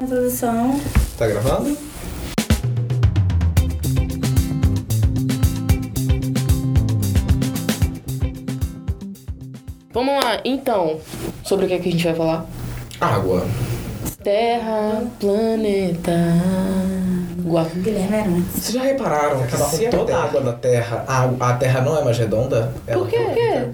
Introdução. 0.00 0.80
Tá 1.18 1.26
gravando? 1.26 1.76
Vamos 9.92 10.24
lá, 10.24 10.40
então, 10.44 11.00
sobre 11.42 11.64
o 11.64 11.68
que, 11.68 11.74
é 11.74 11.78
que 11.80 11.88
a 11.88 11.90
gente 11.90 12.04
vai 12.04 12.14
falar? 12.14 12.46
Água. 13.00 13.44
Terra, 14.22 15.02
planeta, 15.18 16.12
água. 17.40 17.66
Guilherme 17.74 18.16
Arantes. 18.18 18.52
Vocês 18.52 18.74
já 18.74 18.82
repararam 18.82 19.44
que 19.48 19.56
se 19.56 19.88
toda 19.88 20.16
a 20.16 20.22
água 20.22 20.40
da 20.42 20.52
Terra, 20.52 21.04
a, 21.08 21.50
a 21.50 21.54
Terra 21.54 21.80
não 21.80 21.98
é 21.98 22.04
mais 22.04 22.16
redonda? 22.16 22.72
Ela 22.86 23.00
Por 23.00 23.10
quê? 23.10 23.18
Por 23.18 23.34
quê? 23.34 23.68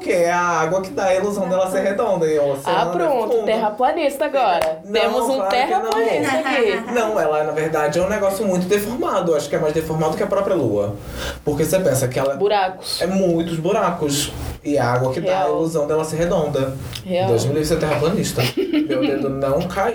Porque 0.00 0.12
é 0.14 0.32
a 0.32 0.40
água 0.40 0.80
que 0.80 0.88
dá 0.92 1.04
a 1.04 1.14
ilusão 1.14 1.46
dela 1.46 1.70
ser 1.70 1.80
redonda 1.82 2.26
e 2.26 2.38
o 2.38 2.56
Ah, 2.64 2.88
é 2.88 2.96
pronto, 2.96 3.32
fundo. 3.34 3.44
terraplanista 3.44 4.24
agora. 4.24 4.80
Não, 4.82 4.92
Temos 4.98 5.28
um 5.28 5.36
claro 5.36 5.50
terraplanista 5.50 6.32
aqui. 6.38 6.80
Não, 6.94 7.20
ela 7.20 7.44
na 7.44 7.52
verdade 7.52 7.98
é 7.98 8.02
um 8.02 8.08
negócio 8.08 8.46
muito 8.46 8.66
deformado. 8.66 9.34
Acho 9.34 9.46
que 9.50 9.56
é 9.56 9.58
mais 9.58 9.74
deformado 9.74 10.16
que 10.16 10.22
a 10.22 10.26
própria 10.26 10.56
Lua. 10.56 10.96
Porque 11.44 11.66
você 11.66 11.78
pensa 11.80 12.08
que 12.08 12.18
ela 12.18 12.34
Buracos. 12.36 13.02
é 13.02 13.06
muitos 13.06 13.58
buracos. 13.58 14.32
E 14.64 14.78
a 14.78 14.90
água 14.90 15.12
que 15.12 15.20
dá 15.20 15.32
a 15.32 15.38
Real. 15.40 15.56
ilusão 15.56 15.86
dela 15.86 16.02
ser 16.02 16.16
redonda. 16.16 16.74
Real. 17.04 17.26
Deus 17.28 17.44
me 17.44 17.52
livre 17.52 17.66
ser 17.68 17.78
terraplanista. 17.78 18.40
Meu 18.88 19.00
dedo 19.02 19.28
não 19.28 19.60
caiu. 19.68 19.94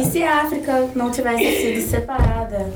E 0.00 0.04
se 0.06 0.22
a 0.22 0.40
África 0.40 0.88
não 0.94 1.10
tivesse 1.10 1.44
sido 1.60 1.90
separada 1.90 2.66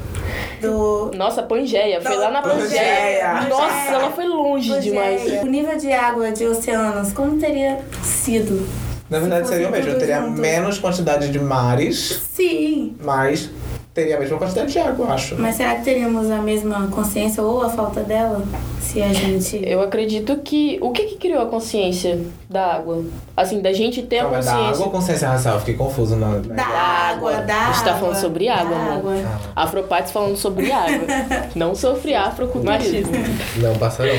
do. 0.64 1.10
Nossa, 1.16 1.42
Pangeia, 1.42 2.00
foi 2.00 2.16
lá 2.16 2.30
na 2.30 2.42
Pangeia. 2.42 2.68
Pangeia. 2.68 3.34
Nossa, 3.48 3.66
Pangeia. 3.66 3.94
ela 3.94 4.10
foi 4.10 4.26
longe 4.26 4.80
demais. 4.80 5.22
Pangeia. 5.22 5.42
O 5.42 5.46
nível 5.46 5.76
de 5.76 5.92
água 5.92 6.32
de 6.32 6.44
oceanos, 6.46 7.12
como 7.12 7.38
teria 7.38 7.78
sido? 8.02 8.66
Na 9.10 9.18
verdade 9.18 9.46
Se 9.46 9.52
seria 9.52 9.68
o 9.68 9.70
mesmo. 9.70 9.94
Teria 9.98 10.20
junto. 10.22 10.40
menos 10.40 10.78
quantidade 10.78 11.30
de 11.30 11.38
mares, 11.38 12.22
Sim. 12.32 12.96
mas 13.02 13.50
teria 13.94 14.16
a 14.16 14.20
mesma 14.20 14.36
quantidade 14.36 14.72
de 14.72 14.78
água, 14.78 15.06
eu 15.06 15.12
acho. 15.12 15.36
Mas 15.40 15.54
será 15.54 15.76
que 15.76 15.84
teríamos 15.84 16.28
a 16.30 16.38
mesma 16.38 16.88
consciência 16.88 17.40
ou 17.42 17.62
a 17.62 17.70
falta 17.70 18.00
dela? 18.02 18.42
Se 18.80 19.00
a 19.00 19.12
gente. 19.12 19.60
Eu 19.64 19.80
acredito 19.80 20.36
que. 20.38 20.78
O 20.82 20.90
que 20.90 21.04
que 21.04 21.16
criou 21.16 21.42
a 21.42 21.46
consciência 21.46 22.20
da 22.50 22.74
água? 22.74 23.04
Assim, 23.36 23.62
da 23.62 23.72
gente 23.72 24.02
ter 24.02 24.18
a 24.18 24.20
é 24.20 24.22
da 24.24 24.36
consciência. 24.36 24.54
água 24.68 24.84
ou 24.86 24.90
consciência 24.90 25.28
racial? 25.28 25.58
Fiquei 25.60 25.74
confuso 25.74 26.16
na. 26.16 26.38
Da 26.38 26.64
água, 26.64 27.32
da 27.42 27.68
A 27.68 27.72
gente 27.72 27.84
tá 27.84 27.90
água, 27.90 28.00
falando 28.00 28.16
sobre 28.16 28.48
água, 28.48 28.76
da 28.76 28.76
amor. 28.76 29.12
água. 29.14 29.40
Afropates 29.56 30.12
falando 30.12 30.36
sobre 30.36 30.70
água. 30.72 31.06
Não 31.54 31.74
sofre 31.74 32.14
afroculturismo. 32.14 33.12
Não, 33.56 33.76
passarão. 33.78 34.14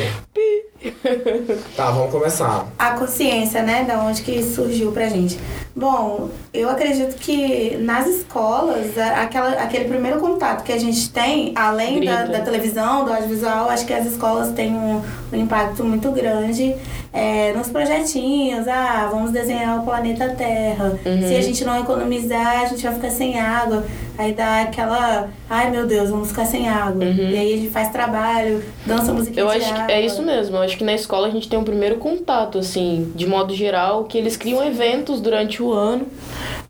Tá, 1.75 1.91
vamos 1.91 2.11
começar. 2.11 2.67
A 2.77 2.91
consciência, 2.91 3.61
né? 3.63 3.83
Da 3.83 3.99
onde 3.99 4.21
que 4.21 4.43
surgiu 4.43 4.91
pra 4.91 5.07
gente. 5.07 5.39
Bom, 5.75 6.29
eu 6.53 6.69
acredito 6.69 7.15
que 7.17 7.75
nas 7.81 8.07
escolas, 8.07 8.97
a- 8.97 9.23
aquela, 9.23 9.49
aquele 9.61 9.85
primeiro 9.85 10.19
contato 10.19 10.63
que 10.63 10.71
a 10.71 10.77
gente 10.79 11.09
tem, 11.09 11.51
além 11.55 12.03
da, 12.03 12.23
da 12.25 12.39
televisão, 12.41 13.03
do 13.05 13.11
audiovisual, 13.13 13.69
acho 13.69 13.85
que 13.85 13.93
as 13.93 14.05
escolas 14.05 14.51
têm 14.53 14.73
um, 14.73 15.01
um 15.33 15.35
impacto 15.37 15.83
muito 15.83 16.09
grande 16.11 16.75
é, 17.11 17.51
nos 17.53 17.67
projetinhos. 17.67 18.67
Ah, 18.67 19.09
vamos 19.11 19.31
desenhar 19.31 19.79
o 19.81 19.83
planeta 19.83 20.29
Terra. 20.29 20.97
Uhum. 21.05 21.27
Se 21.27 21.35
a 21.35 21.41
gente 21.41 21.65
não 21.65 21.79
economizar, 21.81 22.61
a 22.61 22.65
gente 22.65 22.81
vai 22.83 22.93
ficar 22.95 23.09
sem 23.11 23.37
água. 23.39 23.83
Aí 24.17 24.33
dá 24.33 24.61
aquela, 24.61 25.29
ai 25.49 25.69
meu 25.71 25.85
Deus, 25.85 26.09
vamos 26.09 26.29
ficar 26.29 26.45
sem 26.45 26.69
água. 26.69 27.03
E 27.03 27.37
aí 27.37 27.53
a 27.53 27.57
gente 27.57 27.69
faz 27.69 27.89
trabalho, 27.89 28.63
dança 28.85 29.11
musiquinha 29.13 29.45
Uhum. 29.45 29.51
Eu 29.51 29.59
de 29.59 29.65
acho 29.65 29.73
água. 29.73 29.85
que 29.87 29.91
é 29.91 30.05
isso 30.05 30.21
mesmo. 30.21 30.55
Eu 30.55 30.61
acho 30.61 30.77
que 30.77 30.83
na 30.83 30.93
escola 30.93 31.27
a 31.27 31.31
gente 31.31 31.49
tem 31.49 31.59
um 31.59 31.63
primeiro 31.63 31.97
contato, 31.97 32.57
assim, 32.57 33.11
de 33.15 33.25
modo 33.27 33.53
geral, 33.53 34.05
que 34.05 34.17
eles 34.17 34.37
criam 34.37 34.63
eventos 34.65 35.19
durante 35.19 35.61
o 35.61 35.71
ano 35.73 36.07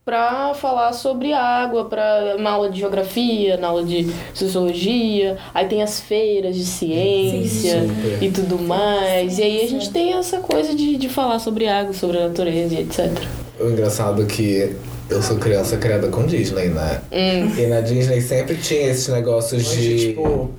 pra 0.03 0.53
falar 0.53 0.93
sobre 0.93 1.33
água, 1.33 1.85
para 1.85 2.37
na 2.37 2.51
aula 2.51 2.69
de 2.69 2.79
geografia, 2.79 3.57
na 3.57 3.67
aula 3.69 3.83
de 3.83 4.07
sociologia, 4.35 5.37
aí 5.53 5.65
tem 5.67 5.81
as 5.81 5.99
feiras 5.99 6.55
de 6.55 6.63
ciência 6.63 7.81
Sim. 7.81 8.25
e 8.25 8.29
tudo 8.31 8.59
mais. 8.59 9.39
E 9.39 9.43
aí 9.43 9.63
a 9.63 9.67
gente 9.67 9.89
tem 9.89 10.13
essa 10.13 10.39
coisa 10.39 10.75
de, 10.75 10.97
de 10.97 11.09
falar 11.09 11.39
sobre 11.39 11.67
água, 11.67 11.91
sobre 11.93 12.19
a 12.19 12.27
natureza 12.27 12.75
e 12.75 12.81
etc. 12.81 13.11
O 13.59 13.69
engraçado 13.69 14.21
é 14.21 14.25
que 14.25 14.75
eu 15.09 15.21
sou 15.21 15.37
criança 15.37 15.77
criada 15.77 16.07
com 16.07 16.25
Disney, 16.25 16.69
né? 16.69 17.01
Hum. 17.11 17.51
E 17.57 17.67
na 17.67 17.81
Disney 17.81 18.21
sempre 18.21 18.55
tinha 18.55 18.89
esses 18.91 19.07
negócios 19.07 19.63
de. 19.71 20.07
Tipo, 20.09 20.49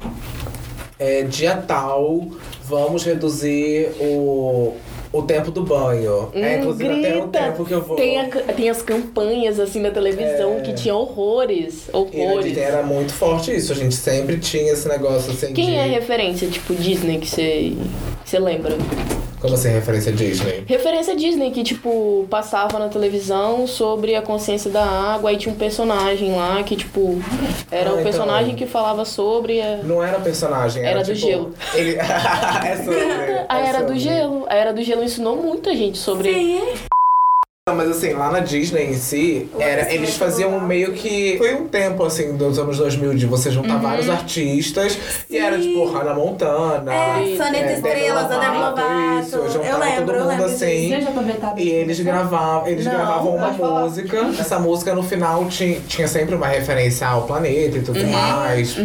é, 0.99 1.23
dia 1.25 1.57
tal, 1.57 2.27
vamos 2.65 3.05
reduzir 3.05 3.91
o, 4.01 4.73
o 5.12 5.23
tempo 5.23 5.51
do 5.51 5.62
banho. 5.62 6.31
é, 6.33 6.57
Hum, 6.57 6.61
inclusive 6.61 6.89
até 6.91 7.17
o 7.17 7.23
grita. 7.23 7.39
tempo 7.45 7.65
que 7.65 7.73
eu 7.75 7.83
vou. 7.83 7.97
Tem, 7.97 8.19
a- 8.21 8.29
tem 8.29 8.71
as 8.71 8.81
campanhas 8.83 9.61
assim 9.61 9.81
na 9.81 9.91
televisão 9.91 10.55
É. 10.59 10.61
que 10.61 10.73
tinha 10.75 10.95
horrores. 10.95 11.89
Horrores. 11.93 12.47
Disney 12.47 12.63
era 12.63 12.83
muito 12.83 13.13
forte 13.13 13.55
isso. 13.55 13.73
A 13.73 13.77
gente 13.77 13.95
sempre 13.95 14.39
tinha 14.39 14.73
esse 14.73 14.89
negócio 14.89 15.33
assim 15.33 15.49
de. 15.49 15.53
Quem 15.55 15.77
é 15.78 15.83
a 15.83 15.87
referência, 15.87 16.49
tipo, 16.49 16.75
Disney, 16.75 17.19
que 17.19 17.28
você 17.28 17.73
você 18.25 18.39
lembra? 18.39 18.75
Como 19.47 19.55
assim, 19.55 19.69
referência 19.71 20.12
Disney? 20.12 20.65
Referência 20.67 21.15
Disney, 21.17 21.51
que, 21.53 21.62
tipo, 21.62 22.27
passava 22.29 22.79
na 22.79 22.89
televisão 22.89 23.67
sobre 23.67 24.15
a 24.17 24.23
consciência 24.23 24.71
da 24.71 24.84
água, 24.84 25.31
aí 25.31 25.37
tinha 25.37 25.55
um 25.55 25.57
personagem 25.57 26.34
lá 26.34 26.62
que, 26.65 26.75
tipo, 26.75 27.21
era 27.71 27.91
Ah, 27.91 27.93
o 27.93 27.95
então. 27.95 28.05
personagem 28.05 28.57
que 28.57 28.67
falava 28.67 29.05
sobre 29.05 29.61
a, 29.61 29.79
Não 29.84 30.03
era 30.03 30.19
personagem, 30.19 30.83
era, 30.83 30.91
Era 30.91 31.05
do 31.05 31.15
tipo, 31.15 31.27
gelo. 31.27 31.55
Ele... 31.75 31.97
é 31.97 32.77
sobre. 32.77 33.01
a 33.49 33.59
é 33.61 33.69
Era 33.69 33.79
do 33.83 33.84
sobre. 33.89 33.99
Gelo. 34.01 34.47
A 34.49 34.55
Era 34.55 34.73
do 34.73 34.83
Gelo 34.83 35.05
ensinou 35.05 35.37
muita 35.37 35.75
gente 35.77 35.97
sobre. 35.99 36.33
Sim. 36.33 36.61
Mas 37.76 37.91
assim, 37.91 38.12
lá 38.14 38.31
na 38.31 38.41
Disney 38.41 38.84
em 38.91 38.94
si, 38.94 39.48
era, 39.59 39.92
eles 39.92 40.16
faziam 40.16 40.59
meio 40.60 40.92
que. 40.92 41.37
Foi 41.38 41.54
um 41.54 41.69
tempo, 41.69 42.04
assim, 42.04 42.37
dos 42.37 42.59
anos 42.59 42.78
2000, 42.78 43.14
de 43.14 43.26
você 43.26 43.50
juntar 43.50 43.75
Uhum. 43.76 43.81
vários 43.82 44.09
artistas. 44.09 44.98
E 45.31 45.37
era 45.37 45.59
tipo 45.59 45.84
Hannah 45.86 46.15
Montana. 46.15 46.92
É, 46.92 47.36
Soneta 47.36 47.50
Demi 47.53 47.72
Estrelas, 47.75 48.31
a 48.32 48.38
Demi 48.38 48.59
Lovato. 48.59 49.20
Isso, 49.26 49.36
Eu 49.36 49.50
juntava 49.50 49.78
lembro, 49.84 50.06
todo 50.06 50.15
eu 50.15 50.20
mundo 50.20 50.28
lembro 50.31 50.44
assim. 50.47 50.91
E 51.56 51.69
eles 51.70 52.00
gravavam, 52.00 52.66
eles 52.66 52.84
Não, 52.84 52.92
gravavam 52.92 53.36
uma 53.36 53.47
pode 53.48 53.59
falar. 53.59 53.81
música. 53.82 54.16
Essa 54.38 54.59
música 54.59 54.94
no 54.94 55.03
final 55.03 55.44
tinha, 55.47 55.81
tinha 55.88 56.09
sempre 56.09 56.34
uma 56.34 56.47
referência 56.47 57.06
ao 57.06 57.22
planeta 57.22 57.78
e 57.78 57.82
tudo 57.82 58.04
mais. 58.06 58.76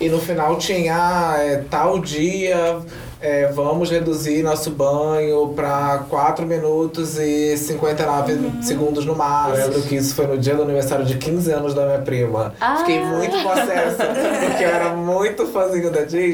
E 0.00 0.08
no 0.08 0.18
final 0.20 0.56
tinha 0.58 0.94
ah, 0.96 1.36
é, 1.38 1.62
tal 1.70 1.98
dia. 1.98 2.78
É, 3.20 3.46
vamos 3.48 3.90
reduzir 3.90 4.42
nosso 4.42 4.70
banho 4.70 5.48
pra 5.48 6.04
4 6.08 6.46
minutos 6.46 7.18
e 7.18 7.56
59 7.56 8.62
segundos 8.62 9.04
no 9.04 9.14
mar. 9.14 9.50
Eu 9.50 9.66
lembro 9.66 9.82
que 9.82 9.96
isso 9.96 10.14
foi 10.14 10.26
no 10.26 10.38
dia 10.38 10.54
do 10.54 10.62
aniversário 10.62 11.04
de 11.04 11.16
15 11.16 11.52
anos 11.52 11.74
da 11.74 11.84
minha 11.84 11.98
prima. 11.98 12.54
Ah. 12.60 12.76
Fiquei 12.78 13.04
muito 13.04 13.36
possessa, 13.42 14.06
porque 14.46 14.64
eu 14.64 14.68
era 14.68 14.90
muito 14.94 15.46
fãzinho 15.46 15.90
da 15.90 16.02
Disney. 16.02 16.32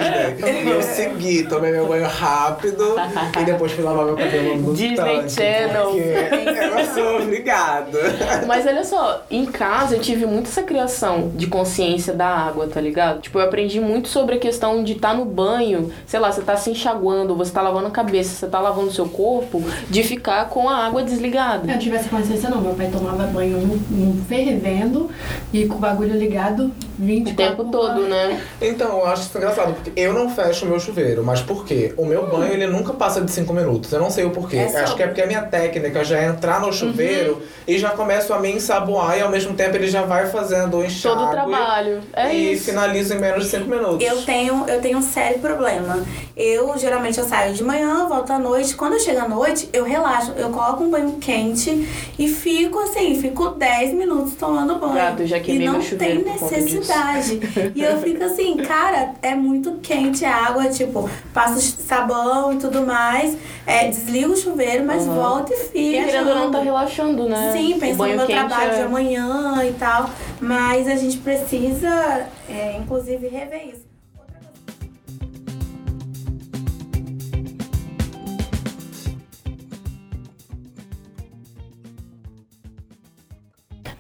E 0.65 0.69
eu 0.69 0.83
segui, 0.83 1.43
tomei 1.45 1.73
meu 1.73 1.87
banho 1.87 2.07
rápido 2.07 2.95
e 3.41 3.45
depois 3.45 3.73
fui 3.73 3.83
lavar 3.83 4.05
meu 4.05 4.17
cabelo 4.17 4.57
no 4.57 4.75
Disney 4.75 4.97
tanque, 4.97 5.31
Channel. 5.31 5.91
Porque 5.91 6.51
eu 6.81 6.95
sou 6.95 7.23
obrigada. 7.23 7.99
Mas 8.47 8.67
olha 8.67 8.85
só, 8.85 9.25
em 9.31 9.47
casa 9.47 9.97
eu 9.97 10.01
tive 10.01 10.25
muito 10.25 10.49
essa 10.49 10.63
criação 10.63 11.33
de 11.35 11.49
consciência 11.49 12.13
da 12.13 12.29
água, 12.29 12.69
tá 12.69 12.81
ligado? 12.81 13.21
Tipo, 13.21 13.41
eu 13.41 13.45
aprendi 13.45 13.81
muito 13.81 14.09
sobre 14.09 14.37
a 14.37 14.39
questão 14.39 14.85
de 14.85 14.93
estar 14.93 15.15
no 15.15 15.25
banho, 15.25 15.93
sei 16.07 16.21
lá, 16.21 16.31
você 16.31 16.43
tá 16.43 16.57
se 16.57 16.76
enxaguando, 16.77 17.35
você 17.35 17.51
tá 17.53 17.63
lavando 17.63 17.87
a 17.89 17.91
cabeça, 17.91 18.31
você 18.35 18.47
tá 18.47 18.61
lavando 18.61 18.89
o 18.89 18.93
seu 18.93 19.09
corpo, 19.09 19.63
de 19.89 20.03
ficar 20.03 20.49
com 20.49 20.69
a 20.69 20.77
água 20.87 21.03
desligada. 21.03 21.63
Eu 21.65 21.73
não 21.73 21.79
tivesse 21.79 22.09
consciência 22.09 22.49
não, 22.51 22.61
meu 22.61 22.75
pai 22.75 22.89
tomava 22.93 23.25
banho 23.25 23.81
fervendo 24.29 25.11
e 25.53 25.67
com 25.67 25.77
o 25.77 25.79
bagulho 25.79 26.15
ligado 26.17 26.71
24 26.99 27.33
O 27.33 27.37
tempo 27.37 27.71
todo, 27.71 28.03
né? 28.03 28.41
Então, 28.61 28.99
eu 29.01 29.07
acho 29.07 29.23
isso 29.23 29.37
engraçado, 29.37 29.75
porque 29.75 29.93
eu 29.99 30.13
não 30.13 30.31
fecho 30.31 30.65
o 30.65 30.69
meu 30.69 30.81
chuveiro, 30.81 31.23
mas 31.25 31.41
por 31.41 31.65
quê? 31.65 31.93
O 31.97 32.05
meu 32.07 32.27
banho, 32.29 32.53
ele 32.53 32.67
nunca 32.67 32.93
passa 32.93 33.21
de 33.21 33.31
5 33.31 33.53
minutos. 33.53 33.93
Eu 33.93 34.01
não 34.01 34.11
sei 34.11 34.25
o 34.25 34.31
porquê. 34.31 34.57
É 34.57 34.69
só- 34.69 34.79
acho 34.79 34.97
que 34.97 35.03
é 35.03 35.07
porque 35.07 35.21
a 35.23 35.27
minha 35.27 35.43
técnica 35.43 36.05
já 36.05 36.19
é 36.19 36.27
entrar 36.27 36.61
no 36.61 36.73
chuveiro 36.73 37.43
e 37.67 37.79
já 37.79 37.91
começo 37.91 38.33
a 38.33 38.39
me 38.39 38.51
ensaboar 38.51 39.19
e 39.19 39.23
ao 39.23 39.31
mesmo 39.31 39.55
tempo 39.55 39.77
ele 39.77 39.89
já 39.89 40.03
vai 40.03 40.27
fazendo 40.29 40.79
o 40.79 40.85
enxágue. 40.85 41.17
Todo 41.17 41.27
o 41.27 41.31
trabalho. 41.31 42.01
É 42.13 42.35
e 42.35 42.53
isso. 42.55 42.65
finaliza 42.65 43.15
em 43.15 43.19
menos 43.19 43.45
de 43.45 43.51
5 43.51 43.69
minutos. 43.69 44.07
Eu 44.07 44.23
tenho, 44.23 44.65
eu 44.69 44.81
tenho 44.81 44.99
um 44.99 45.03
sério 45.03 45.39
problema. 45.39 46.03
Eu 46.37 46.66
geralmente 46.77 47.19
eu 47.19 47.25
saio 47.25 47.53
de 47.55 47.63
manhã, 47.63 48.07
volto 48.09 48.31
à 48.33 48.39
noite. 48.39 48.75
Quando 48.75 48.95
eu 48.95 49.01
chego 49.01 49.21
à 49.21 49.29
noite, 49.29 49.69
eu 49.73 49.85
relaxo. 49.85 50.33
Eu 50.37 50.51
coloco 50.51 50.83
um 50.85 50.91
banho 50.91 51.13
quente 51.21 51.87
e 52.19 52.29
fico 52.29 52.79
assim, 52.81 53.21
fico 53.21 53.51
10 53.51 53.95
minutos 53.95 54.35
tomando 54.35 54.77
banho. 54.77 54.95
Gato, 54.95 55.23
eu 55.23 55.27
já 55.27 55.39
queimei 55.41 55.67
e 55.67 55.71
não 55.71 55.81
tem 55.81 56.23
necessidade. 56.25 57.41
E 57.75 57.83
eu 57.83 57.99
fico 58.01 58.23
assim, 58.25 58.57
cara, 58.65 59.13
é 59.23 59.35
muito 59.35 59.73
quente 59.83 60.25
a 60.25 60.35
água, 60.47 60.69
tipo, 60.69 61.09
passo 61.33 61.61
sabão 61.61 62.53
e 62.53 62.57
tudo 62.57 62.83
mais, 62.87 63.37
é, 63.67 63.89
desligo 63.89 64.33
o 64.33 64.37
chuveiro, 64.37 64.85
mas 64.85 65.07
Uhum. 65.07 65.15
volto 65.15 65.53
e 65.53 65.57
fico. 65.57 65.79
E 65.79 66.05
querendo 66.05 66.35
não, 66.35 66.51
tá 66.51 66.61
relaxando, 66.61 67.29
né? 67.29 67.53
Sim, 67.53 67.79
pensando 67.79 68.09
no 68.11 68.17
meu 68.17 68.27
trabalho 68.27 68.73
é- 68.73 68.77
de 68.77 68.83
amanhã 68.83 69.65
e 69.69 69.73
tal. 69.75 70.11
Mas 70.41 70.87
a 70.89 70.95
gente 70.97 71.19
precisa, 71.19 72.27
é, 72.49 72.77
inclusive, 72.79 73.29
rever 73.29 73.69
isso. 73.69 73.86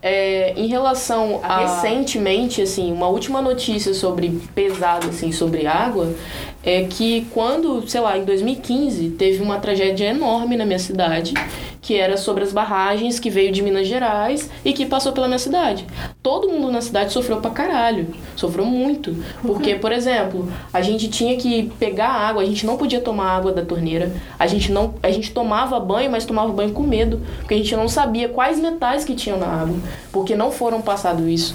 É, 0.08 0.54
em 0.56 0.68
relação 0.68 1.40
a 1.42 1.58
recentemente, 1.58 2.62
assim, 2.62 2.92
uma 2.92 3.08
última 3.08 3.42
notícia 3.42 3.92
sobre 3.92 4.40
pesado, 4.54 5.08
assim, 5.08 5.32
sobre 5.32 5.66
água, 5.66 6.14
é 6.62 6.84
que 6.84 7.26
quando, 7.32 7.88
sei 7.88 8.00
lá, 8.00 8.16
em 8.16 8.24
2015, 8.24 9.10
teve 9.10 9.42
uma 9.42 9.58
tragédia 9.58 10.06
enorme 10.06 10.56
na 10.56 10.64
minha 10.64 10.78
cidade, 10.78 11.34
que 11.82 11.96
era 11.96 12.16
sobre 12.16 12.44
as 12.44 12.52
barragens 12.52 13.18
que 13.18 13.30
veio 13.30 13.50
de 13.50 13.62
Minas 13.62 13.86
Gerais 13.86 14.50
e 14.64 14.72
que 14.72 14.86
passou 14.86 15.12
pela 15.12 15.26
minha 15.26 15.38
cidade. 15.38 15.84
Todo 16.26 16.48
mundo 16.48 16.72
na 16.72 16.80
cidade 16.80 17.12
sofreu 17.12 17.36
pra 17.36 17.52
caralho. 17.52 18.08
Sofreu 18.34 18.64
muito. 18.64 19.14
Porque, 19.42 19.76
por 19.76 19.92
exemplo, 19.92 20.52
a 20.72 20.82
gente 20.82 21.06
tinha 21.06 21.36
que 21.36 21.70
pegar 21.78 22.08
água, 22.08 22.42
a 22.42 22.44
gente 22.44 22.66
não 22.66 22.76
podia 22.76 23.00
tomar 23.00 23.30
água 23.30 23.52
da 23.52 23.64
torneira. 23.64 24.12
A 24.36 24.44
gente 24.48 24.72
não, 24.72 24.94
a 25.04 25.10
gente 25.12 25.30
tomava 25.30 25.78
banho, 25.78 26.10
mas 26.10 26.24
tomava 26.24 26.52
banho 26.52 26.72
com 26.72 26.82
medo, 26.82 27.22
porque 27.38 27.54
a 27.54 27.56
gente 27.56 27.76
não 27.76 27.88
sabia 27.88 28.28
quais 28.28 28.58
metais 28.58 29.04
que 29.04 29.14
tinham 29.14 29.38
na 29.38 29.46
água, 29.46 29.76
porque 30.10 30.34
não 30.34 30.50
foram 30.50 30.82
passado 30.82 31.28
isso 31.28 31.54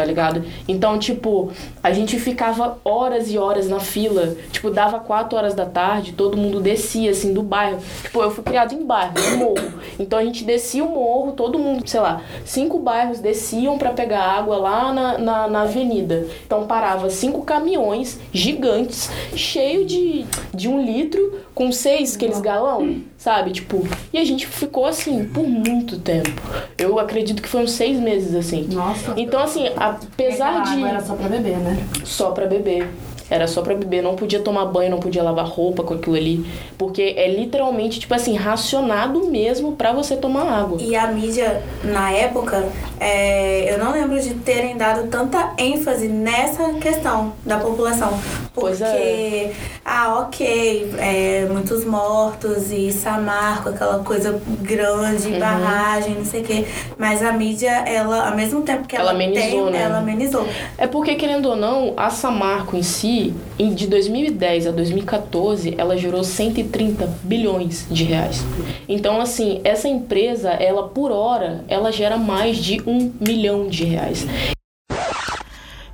tá 0.00 0.04
ligado? 0.06 0.42
Então, 0.66 0.98
tipo, 0.98 1.50
a 1.82 1.92
gente 1.92 2.18
ficava 2.18 2.78
horas 2.82 3.30
e 3.30 3.36
horas 3.36 3.68
na 3.68 3.80
fila. 3.80 4.34
Tipo, 4.50 4.70
dava 4.70 4.98
4 4.98 5.36
horas 5.36 5.52
da 5.52 5.66
tarde, 5.66 6.14
todo 6.14 6.38
mundo 6.38 6.58
descia, 6.58 7.10
assim, 7.10 7.34
do 7.34 7.42
bairro. 7.42 7.78
Tipo, 8.02 8.22
eu 8.22 8.30
fui 8.30 8.42
criado 8.42 8.72
em 8.74 8.82
bairro, 8.82 9.12
no 9.32 9.36
morro. 9.36 9.74
Então 9.98 10.18
a 10.18 10.24
gente 10.24 10.42
descia 10.42 10.82
o 10.82 10.88
morro, 10.88 11.32
todo 11.32 11.58
mundo, 11.58 11.86
sei 11.86 12.00
lá, 12.00 12.22
cinco 12.46 12.78
bairros 12.78 13.20
desciam 13.20 13.76
para 13.76 13.90
pegar 13.90 14.22
água 14.22 14.56
lá 14.56 14.92
na, 14.94 15.18
na, 15.18 15.48
na, 15.48 15.62
avenida. 15.62 16.26
Então 16.46 16.66
parava 16.66 17.10
cinco 17.10 17.42
caminhões 17.42 18.18
gigantes, 18.32 19.10
cheio 19.36 19.84
de, 19.84 20.24
de 20.54 20.66
um 20.66 20.82
litro, 20.82 21.40
com 21.60 21.70
seis 21.70 22.16
aqueles 22.16 22.40
galão, 22.40 23.02
sabe? 23.18 23.50
Tipo, 23.50 23.86
e 24.10 24.16
a 24.16 24.24
gente 24.24 24.46
ficou 24.46 24.86
assim 24.86 25.26
por 25.26 25.46
muito 25.46 25.98
tempo. 25.98 26.30
Eu 26.78 26.98
acredito 26.98 27.42
que 27.42 27.48
uns 27.60 27.72
seis 27.72 28.00
meses, 28.00 28.34
assim. 28.34 28.66
Nossa. 28.72 29.12
Então, 29.14 29.42
assim, 29.42 29.68
apesar 29.76 30.62
de. 30.62 30.70
Água 30.70 30.88
era 30.88 31.02
só 31.02 31.14
pra 31.14 31.28
beber, 31.28 31.58
né? 31.58 31.76
Só 32.02 32.30
pra 32.30 32.46
beber. 32.46 32.88
Era 33.30 33.46
só 33.46 33.62
pra 33.62 33.74
beber, 33.74 34.02
não 34.02 34.16
podia 34.16 34.40
tomar 34.40 34.64
banho, 34.66 34.90
não 34.90 34.98
podia 34.98 35.22
lavar 35.22 35.46
roupa 35.46 35.82
com 35.84 35.94
aquilo 35.94 36.16
ali. 36.16 36.44
Porque 36.76 37.14
é 37.16 37.28
literalmente, 37.28 38.00
tipo 38.00 38.12
assim, 38.12 38.34
racionado 38.36 39.26
mesmo 39.30 39.72
pra 39.72 39.92
você 39.92 40.16
tomar 40.16 40.42
água. 40.50 40.78
E 40.80 40.96
a 40.96 41.06
mídia, 41.06 41.62
na 41.84 42.10
época, 42.10 42.68
é, 42.98 43.72
eu 43.72 43.78
não 43.78 43.92
lembro 43.92 44.20
de 44.20 44.34
terem 44.34 44.76
dado 44.76 45.08
tanta 45.08 45.52
ênfase 45.56 46.08
nessa 46.08 46.70
questão 46.74 47.32
da 47.46 47.58
população. 47.58 48.10
Porque, 48.52 48.60
Pois 48.78 48.80
é. 48.82 49.52
ah, 49.84 50.18
ok, 50.26 50.92
é, 50.98 51.46
muitos 51.50 51.84
mortos 51.84 52.72
e 52.72 52.90
Samarco, 52.90 53.68
aquela 53.68 54.00
coisa 54.00 54.40
grande, 54.60 55.28
Uhum. 55.28 55.38
barragem, 55.38 56.14
não 56.16 56.24
sei 56.24 56.40
o 56.40 56.44
quê. 56.44 56.64
Mas 56.98 57.22
a 57.22 57.32
mídia, 57.32 57.70
ela, 57.86 58.28
ao 58.30 58.36
mesmo 58.36 58.62
tempo 58.62 58.88
que 58.88 58.96
Ela 58.96 59.10
ela, 59.10 59.12
amenizou, 59.12 59.64
tem, 59.64 59.70
né? 59.72 59.82
ela 59.82 59.98
amenizou. 59.98 60.46
É 60.76 60.86
porque, 60.86 61.14
querendo 61.14 61.46
ou 61.50 61.56
não, 61.56 61.94
a 61.96 62.10
Samarco 62.10 62.76
em 62.76 62.82
si, 62.82 63.19
de 63.58 63.86
2010 63.86 64.66
a 64.66 64.70
2014, 64.70 65.74
ela 65.76 65.96
gerou 65.96 66.24
130 66.24 67.06
bilhões 67.22 67.86
de 67.90 68.04
reais. 68.04 68.44
Então, 68.88 69.20
assim, 69.20 69.60
essa 69.64 69.88
empresa, 69.88 70.50
ela 70.50 70.88
por 70.88 71.10
hora, 71.10 71.64
ela 71.68 71.90
gera 71.90 72.16
mais 72.16 72.56
de 72.56 72.80
um 72.86 73.12
milhão 73.20 73.68
de 73.68 73.84
reais. 73.84 74.26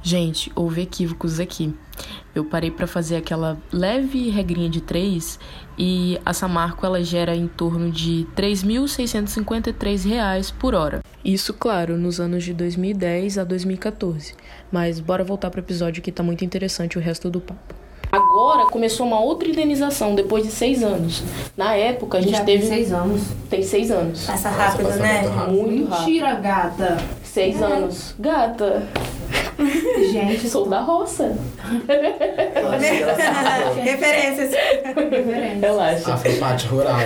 Gente, 0.02 0.52
houve 0.54 0.82
equívocos 0.82 1.40
aqui. 1.40 1.74
Eu 2.32 2.44
parei 2.44 2.70
para 2.70 2.86
fazer 2.86 3.16
aquela 3.16 3.56
leve 3.72 4.28
regrinha 4.28 4.68
de 4.68 4.80
três 4.80 5.38
e 5.78 6.20
a 6.24 6.32
Samarco 6.32 6.84
ela 6.84 7.02
gera 7.02 7.34
em 7.34 7.48
torno 7.48 7.90
de 7.90 8.26
3.653 8.36 10.06
reais 10.06 10.50
por 10.50 10.74
hora. 10.74 11.00
Isso, 11.26 11.52
claro, 11.52 11.96
nos 11.96 12.20
anos 12.20 12.44
de 12.44 12.54
2010 12.54 13.38
a 13.38 13.42
2014. 13.42 14.34
Mas 14.70 15.00
bora 15.00 15.24
voltar 15.24 15.50
pro 15.50 15.58
episódio 15.58 16.00
que 16.00 16.12
tá 16.12 16.22
muito 16.22 16.44
interessante 16.44 16.96
o 16.96 17.00
resto 17.00 17.28
do 17.28 17.40
papo. 17.40 17.74
Agora 18.12 18.66
começou 18.66 19.04
uma 19.04 19.18
outra 19.18 19.48
indenização 19.48 20.14
depois 20.14 20.44
de 20.44 20.52
seis 20.52 20.84
anos. 20.84 21.24
Na 21.56 21.74
época 21.74 22.18
a 22.18 22.20
gente 22.20 22.30
Já 22.30 22.44
teve. 22.44 22.60
tem 22.60 22.68
seis 22.68 22.92
anos. 22.92 23.22
Tem 23.50 23.60
seis 23.60 23.90
anos. 23.90 24.24
Passa 24.24 24.50
Nossa, 24.50 24.62
rápido, 24.62 24.86
passa 24.86 24.98
né? 25.00 25.22
muito 25.22 25.34
rápido. 25.34 25.52
Muito 25.56 25.90
rápido. 25.90 26.06
Mentira, 26.06 26.34
gata. 26.36 26.96
Seis 27.24 27.60
anos. 27.60 28.14
Gata, 28.20 28.86
Gente, 30.12 30.48
sou 30.48 30.68
da 30.68 30.80
roça. 30.80 31.36
Referências. 33.82 34.50
diferente. 34.50 35.60
Relaxa. 35.60 36.14
Afropate 36.14 36.66
rural. 36.66 37.00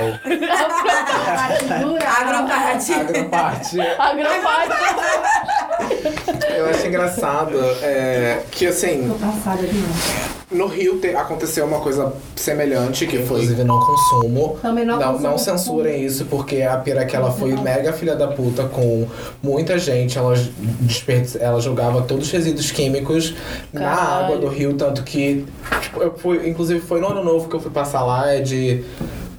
Agroparte. 2.21 2.93
Agroparte. 2.93 3.81
Agropate. 3.81 4.77
Eu 6.57 6.69
acho 6.71 6.87
engraçado 6.87 7.59
é, 7.83 8.43
que, 8.51 8.67
assim, 8.67 9.09
Tô 9.09 9.15
passada 9.15 9.63
demais. 9.67 10.30
No 10.51 10.67
Rio 10.67 10.99
te- 10.99 11.15
aconteceu 11.15 11.65
uma 11.65 11.79
coisa 11.81 12.13
semelhante, 12.35 13.07
que 13.07 13.19
foi, 13.19 13.39
inclusive, 13.43 13.65
não 13.65 13.79
consumo. 13.79 14.59
Também 14.61 14.85
não 14.85 14.99
não, 14.99 15.13
consumo. 15.13 15.29
não 15.31 15.39
censurem 15.39 16.05
isso, 16.05 16.25
porque 16.27 16.63
a 16.63 16.77
Piraquê, 16.77 17.15
ela 17.17 17.31
foi 17.31 17.53
mega 17.57 17.93
filha 17.93 18.17
da 18.17 18.29
puta 18.29 18.65
com 18.65 19.07
muita 19.43 19.79
gente. 19.79 20.19
Ela, 20.19 20.35
ela 21.39 21.61
jogava 21.61 22.03
todos 22.03 22.27
os 22.27 22.33
resíduos 22.33 22.71
químicos 22.73 23.35
na 23.73 23.81
Caralho. 23.81 24.25
água 24.25 24.39
do 24.39 24.49
rio, 24.49 24.75
tanto 24.75 25.03
que, 25.05 25.45
tipo, 25.81 26.03
eu 26.03 26.15
fui, 26.17 26.49
inclusive, 26.49 26.81
foi 26.81 27.01
no 27.01 27.09
ano 27.09 27.23
novo 27.23 27.49
que 27.49 27.55
eu 27.57 27.61
fui 27.61 27.71
passar 27.71 28.03
lá, 28.05 28.33
é 28.33 28.41
de 28.41 28.83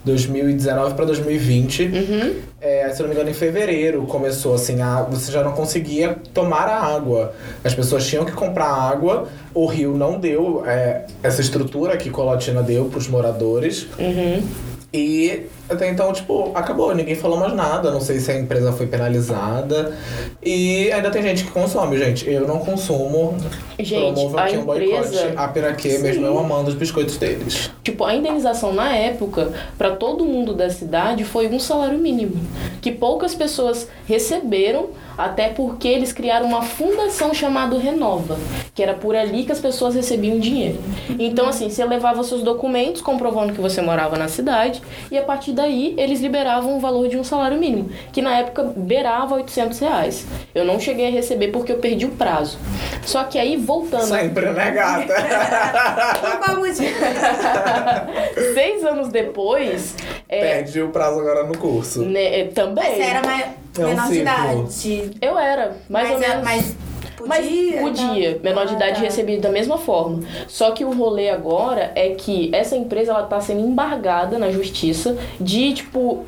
2019 0.04 0.94
pra 0.94 1.04
2020. 1.04 1.82
Uhum. 1.84 2.34
É, 2.60 2.88
se 2.90 3.00
eu 3.00 3.04
não 3.04 3.08
me 3.08 3.14
engano, 3.14 3.30
em 3.30 3.34
fevereiro 3.34 4.02
começou 4.06 4.54
assim, 4.54 4.80
a, 4.80 5.02
você 5.02 5.32
já 5.32 5.42
não 5.42 5.52
conseguia 5.52 6.16
tomar 6.32 6.68
a 6.68 6.80
água. 6.80 7.34
As 7.64 7.74
pessoas 7.74 8.06
tinham 8.06 8.24
que 8.24 8.32
comprar 8.32 8.66
água, 8.66 9.28
o 9.54 9.66
rio 9.66 9.96
não 9.96 10.18
deu 10.18 10.62
é, 10.66 11.06
essa 11.22 11.40
estrutura 11.40 11.96
que 11.96 12.10
Colotina 12.10 12.62
deu 12.62 12.86
pros 12.86 13.08
moradores. 13.08 13.86
Uhum. 13.98 14.42
E 14.94 15.46
até 15.70 15.88
então, 15.90 16.12
tipo, 16.12 16.52
acabou, 16.54 16.94
ninguém 16.94 17.14
falou 17.14 17.38
mais 17.38 17.54
nada. 17.54 17.90
Não 17.90 18.00
sei 18.00 18.20
se 18.20 18.30
a 18.30 18.38
empresa 18.38 18.72
foi 18.72 18.86
penalizada. 18.86 19.96
E 20.42 20.92
ainda 20.92 21.10
tem 21.10 21.22
gente 21.22 21.44
que 21.44 21.50
consome, 21.50 21.96
gente. 21.96 22.28
Eu 22.28 22.46
não 22.46 22.58
consumo. 22.58 23.34
Gente, 23.78 24.12
Promovo 24.12 24.36
a 24.38 24.44
aqui 24.44 24.56
um 24.58 24.64
boicote 24.64 25.08
empresa- 25.08 25.32
a 25.36 25.48
Piraquê, 25.48 25.98
mesmo 25.98 26.26
eu 26.26 26.38
amando 26.38 26.68
os 26.68 26.74
biscoitos 26.74 27.16
deles. 27.16 27.70
Tipo, 27.82 28.04
a 28.04 28.14
indenização 28.14 28.74
na 28.74 28.94
época, 28.94 29.50
para 29.78 29.92
todo 29.96 30.24
mundo 30.26 30.52
da 30.52 30.68
cidade, 30.68 31.24
foi 31.24 31.48
um 31.48 31.58
salário 31.58 31.98
mínimo. 31.98 32.36
Que 32.82 32.92
poucas 32.92 33.34
pessoas 33.34 33.88
receberam, 34.06 34.90
até 35.16 35.48
porque 35.48 35.88
eles 35.88 36.12
criaram 36.12 36.46
uma 36.46 36.62
fundação 36.62 37.34
chamada 37.34 37.78
Renova, 37.78 38.38
que 38.74 38.82
era 38.82 38.94
por 38.94 39.14
ali 39.14 39.44
que 39.44 39.52
as 39.52 39.60
pessoas 39.60 39.94
recebiam 39.94 40.38
dinheiro. 40.38 40.78
Então, 41.18 41.48
assim, 41.48 41.68
você 41.68 41.84
levava 41.84 42.22
seus 42.24 42.42
documentos 42.42 43.02
comprovando 43.02 43.52
que 43.52 43.60
você 43.60 43.80
morava 43.82 44.16
na 44.16 44.28
cidade, 44.28 44.82
e 45.10 45.18
a 45.18 45.22
partir 45.22 45.52
daí 45.52 45.94
eles 45.98 46.20
liberavam 46.20 46.76
o 46.76 46.80
valor 46.80 47.08
de 47.08 47.16
um 47.16 47.24
salário 47.24 47.58
mínimo, 47.58 47.90
que 48.12 48.22
na 48.22 48.38
época 48.38 48.72
beirava 48.76 49.34
800 49.36 49.78
reais. 49.78 50.26
Eu 50.54 50.64
não 50.64 50.80
cheguei 50.80 51.08
a 51.08 51.10
receber 51.10 51.48
porque 51.48 51.72
eu 51.72 51.78
perdi 51.78 52.06
o 52.06 52.10
prazo. 52.10 52.58
Só 53.04 53.24
que 53.24 53.38
aí, 53.38 53.56
voltando. 53.56 54.04
Sempre, 54.06 54.50
né, 54.50 54.70
gata? 54.70 55.12
Seis 58.54 58.84
anos 58.84 59.08
depois, 59.08 59.94
é, 60.28 60.40
Perdi 60.40 60.80
o 60.80 60.88
prazo 60.88 61.20
agora 61.20 61.44
no 61.44 61.56
curso. 61.56 62.02
né, 62.02 62.40
é, 62.40 62.44
também. 62.46 62.84
Mas 62.84 62.98
era 62.98 63.22
mai- 63.26 63.50
É 63.78 63.84
um 63.84 63.88
menor 63.88 64.08
de 64.08 64.14
círculo. 64.14 64.20
idade. 64.20 65.18
Eu 65.20 65.38
era, 65.38 65.76
mais 65.88 66.08
mas, 66.08 66.10
ou 66.18 66.22
é- 66.22 66.28
menos. 66.28 66.44
Mas 66.44 66.76
Mas 67.26 67.44
podia? 67.46 67.80
podia, 67.80 68.40
menor 68.42 68.66
de 68.66 68.72
Ah, 68.74 68.76
idade 68.76 68.94
tá. 68.96 69.00
recebia 69.00 69.38
da 69.40 69.50
mesma 69.50 69.78
forma. 69.78 70.20
Só 70.48 70.70
que 70.72 70.84
o 70.84 70.92
rolê 70.92 71.30
agora 71.30 71.92
é 71.94 72.10
que 72.10 72.50
essa 72.52 72.76
empresa 72.76 73.12
ela 73.12 73.22
tá 73.24 73.40
sendo 73.40 73.60
embargada 73.60 74.38
na 74.38 74.50
justiça 74.50 75.16
de, 75.40 75.72
tipo, 75.74 76.24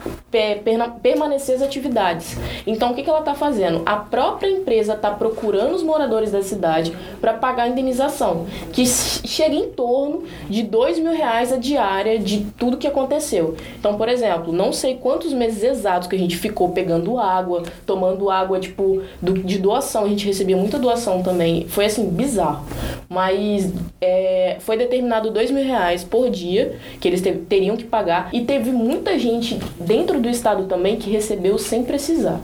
permanecer 1.03 1.57
as 1.57 1.63
atividades. 1.63 2.37
Então 2.67 2.93
o 2.93 2.95
que, 2.95 3.03
que 3.03 3.11
ela 3.11 3.23
tá 3.23 3.35
fazendo? 3.35 3.83
A 3.87 3.97
própria 3.97 4.49
empresa 4.51 4.95
tá 4.95 5.11
procurando 5.11 5.75
os 5.75 5.83
moradores 5.83 6.31
da 6.31 6.43
cidade 6.43 6.93
para 7.21 7.35
pagar 7.35 7.65
a 7.65 7.69
indenização, 7.69 8.47
que 8.73 8.85
chega 8.87 9.55
em 9.55 9.69
torno 9.71 10.25
de 10.49 10.63
dois 10.63 10.99
mil 10.99 11.13
reais 11.13 11.53
a 11.53 11.57
diária 11.57 12.19
de 12.19 12.47
tudo 12.59 12.77
que 12.77 12.87
aconteceu. 12.87 13.55
Então, 13.79 13.97
por 13.97 14.09
exemplo, 14.09 14.53
não 14.53 14.73
sei 14.73 14.95
quantos 14.97 15.33
meses 15.33 15.63
exatos 15.63 16.09
que 16.09 16.17
a 16.17 16.19
gente 16.19 16.37
ficou 16.37 16.71
pegando 16.71 17.19
água, 17.19 17.63
tomando 17.87 18.31
água, 18.31 18.59
tipo, 18.59 19.03
do- 19.21 19.35
de 19.35 19.59
doação. 19.59 20.05
A 20.05 20.09
gente 20.09 20.27
recebia 20.27 20.57
muita 20.57 20.79
doação 20.85 21.23
também. 21.23 21.67
Foi 21.69 21.87
assim, 21.87 22.07
bizarro. 22.09 22.64
Mas 23.09 23.71
é, 24.00 24.57
foi 24.61 24.76
determinado 24.76 25.31
dois 25.31 25.50
mil 25.50 25.64
reais 25.64 26.03
por 26.05 26.29
dia 26.31 26.76
que 27.00 27.07
eles 27.09 27.21
te- 27.21 27.33
teriam 27.33 27.76
que 27.76 27.85
pagar. 27.85 28.29
E 28.33 28.41
teve 28.43 28.71
muita 28.71 29.19
gente 29.19 29.59
dentro 29.79 30.21
do 30.21 30.29
estado 30.29 30.64
também 30.64 30.97
que 30.97 31.11
recebeu 31.11 31.59
sem 31.59 31.83
precisar. 31.85 32.41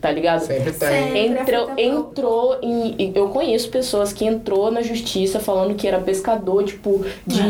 tá 0.00 0.10
ligado? 0.10 0.40
Sempre 0.40 0.72
tem. 0.72 0.88
Sempre. 0.88 1.40
Entrou, 1.56 1.70
entrou 1.78 2.56
em. 2.62 3.12
Eu 3.14 3.28
conheço 3.28 3.68
pessoas 3.70 4.12
que 4.12 4.24
entrou 4.24 4.70
na 4.70 4.82
justiça 4.82 5.38
falando 5.40 5.74
que 5.74 5.86
era 5.86 5.98
pescador, 5.98 6.64
tipo, 6.64 7.04
de. 7.26 7.42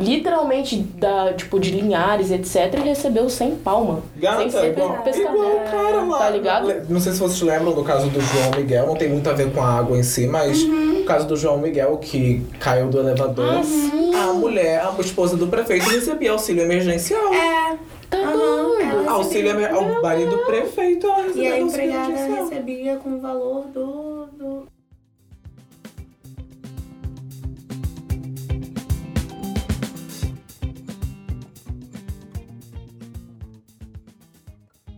Literalmente 0.00 0.76
da, 0.76 1.32
tipo, 1.32 1.58
de 1.60 1.70
Linhares, 1.70 2.30
etc. 2.30 2.74
E 2.78 2.88
recebeu 2.88 3.28
100 3.28 3.56
palma. 3.56 4.00
Gata, 4.16 4.38
sem 4.42 4.50
ser 4.50 4.66
igual, 4.72 5.02
pescador. 5.02 5.34
igual 5.34 5.56
o 5.56 5.70
cara 5.70 6.02
lá. 6.04 6.18
Tá 6.18 6.30
ligado? 6.30 6.72
Não 6.88 7.00
sei 7.00 7.12
se 7.12 7.18
vocês 7.18 7.40
lembram 7.42 7.72
do 7.72 7.82
caso 7.84 8.08
do 8.08 8.20
João 8.20 8.50
Miguel, 8.56 8.86
não 8.86 8.94
tem 8.96 9.08
muito 9.08 9.28
a 9.28 9.32
ver 9.32 9.52
com 9.52 9.60
a 9.60 9.66
água 9.78 9.89
em 9.96 10.02
si, 10.02 10.26
mas 10.26 10.62
o 10.62 11.04
caso 11.04 11.26
do 11.26 11.36
João 11.36 11.58
Miguel 11.58 11.96
que 11.98 12.44
caiu 12.58 12.88
do 12.88 12.98
elevador. 12.98 13.58
Ah, 13.58 13.62
sim. 13.62 14.14
A 14.14 14.32
mulher, 14.32 14.80
a 14.80 15.00
esposa 15.00 15.36
do 15.36 15.46
prefeito, 15.46 15.88
recebia 15.88 16.32
auxílio 16.32 16.62
emergencial. 16.62 17.32
É. 17.32 17.78
Tá 18.10 18.18
aham, 18.18 18.34
doido. 18.34 19.08
Auxílio 19.08 19.56
recebia. 19.56 19.76
ao 19.76 20.02
marido 20.02 20.30
do 20.30 20.44
prefeito, 20.44 21.06
ela 21.06 21.20
E 21.20 21.26
recebia 21.26 21.54
a 21.54 21.60
empregada 21.60 22.42
recebia 22.42 22.96
com 22.96 23.10
o 23.10 23.20
valor 23.20 23.66
do, 23.68 24.26
do. 24.36 24.66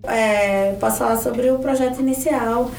É, 0.05 0.73
posso 0.81 0.99
falar 0.99 1.17
sobre 1.17 1.51
o 1.51 1.59
projeto 1.59 2.01
inicial. 2.01 2.71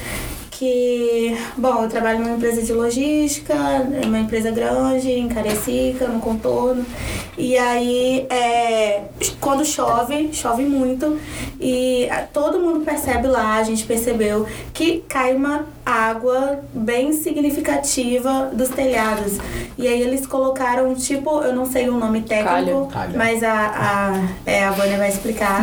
Que, 0.58 1.36
bom, 1.58 1.84
eu 1.84 1.90
trabalho 1.90 2.20
numa 2.20 2.36
empresa 2.36 2.62
de 2.62 2.72
logística, 2.72 3.54
é 3.54 4.06
uma 4.06 4.20
empresa 4.20 4.52
grande, 4.52 5.10
em 5.10 5.28
Cariacica, 5.28 6.08
no 6.08 6.20
contorno. 6.20 6.86
E 7.38 7.58
aí, 7.58 8.28
é, 8.30 9.06
quando 9.42 9.66
chove, 9.66 10.30
chove 10.32 10.64
muito, 10.64 11.20
e 11.60 12.08
ah, 12.10 12.28
todo 12.32 12.60
mundo 12.60 12.86
percebe 12.86 13.28
lá, 13.28 13.56
a 13.56 13.64
gente 13.64 13.84
percebeu 13.84 14.46
que 14.74 15.04
cai 15.08 15.36
uma 15.36 15.66
água 15.86 16.60
bem 16.74 17.14
significativa 17.14 18.52
dos 18.54 18.70
telhados. 18.70 19.38
E 19.78 19.88
aí 19.88 20.02
eles 20.02 20.26
colocaram, 20.26 20.94
tipo, 20.96 21.42
eu 21.42 21.54
não 21.54 21.66
sei 21.66 21.90
o 21.90 21.98
nome 21.98 22.22
técnico, 22.22 22.88
Calha. 22.88 22.88
Calha. 22.92 23.18
mas 23.18 23.44
a, 23.44 23.54
a, 23.54 24.30
é, 24.46 24.64
a 24.64 24.72
Vânia 24.72 24.98
vai 24.98 25.10
explicar, 25.10 25.62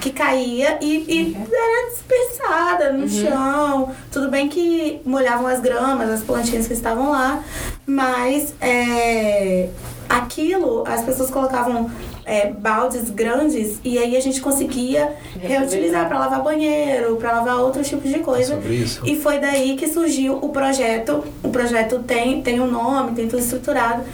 que 0.00 0.10
caía 0.10 0.78
e, 0.80 1.04
e 1.08 1.36
era 1.36 1.90
dispersada 1.90 2.92
no 2.92 3.08
chão. 3.08 3.90
Tudo 4.10 4.28
bem 4.28 4.48
que 4.48 5.00
molhavam 5.04 5.46
as 5.46 5.60
gramas, 5.60 6.10
as 6.10 6.22
plantinhas 6.22 6.66
que 6.66 6.72
estavam 6.72 7.10
lá, 7.10 7.42
mas 7.86 8.54
é, 8.60 9.68
aquilo, 10.08 10.84
as 10.86 11.02
pessoas 11.02 11.30
colocavam 11.30 11.90
é, 12.30 12.46
baldes 12.52 13.10
grandes 13.10 13.80
e 13.84 13.98
aí 13.98 14.16
a 14.16 14.20
gente 14.20 14.40
conseguia 14.40 15.12
reutilizar 15.40 16.06
para 16.06 16.16
lavar 16.16 16.42
banheiro, 16.44 17.16
para 17.16 17.32
lavar 17.32 17.56
outros 17.58 17.88
tipos 17.88 18.08
de 18.08 18.20
coisa. 18.20 18.54
Sobre 18.54 18.74
isso. 18.74 19.02
E 19.04 19.16
foi 19.16 19.40
daí 19.40 19.76
que 19.76 19.88
surgiu 19.88 20.38
o 20.40 20.50
projeto. 20.50 21.24
O 21.42 21.48
projeto 21.48 21.98
tem, 22.06 22.40
tem 22.40 22.60
um 22.60 22.70
nome, 22.70 23.16
tem 23.16 23.26
tudo 23.26 23.40
estruturado. 23.40 24.04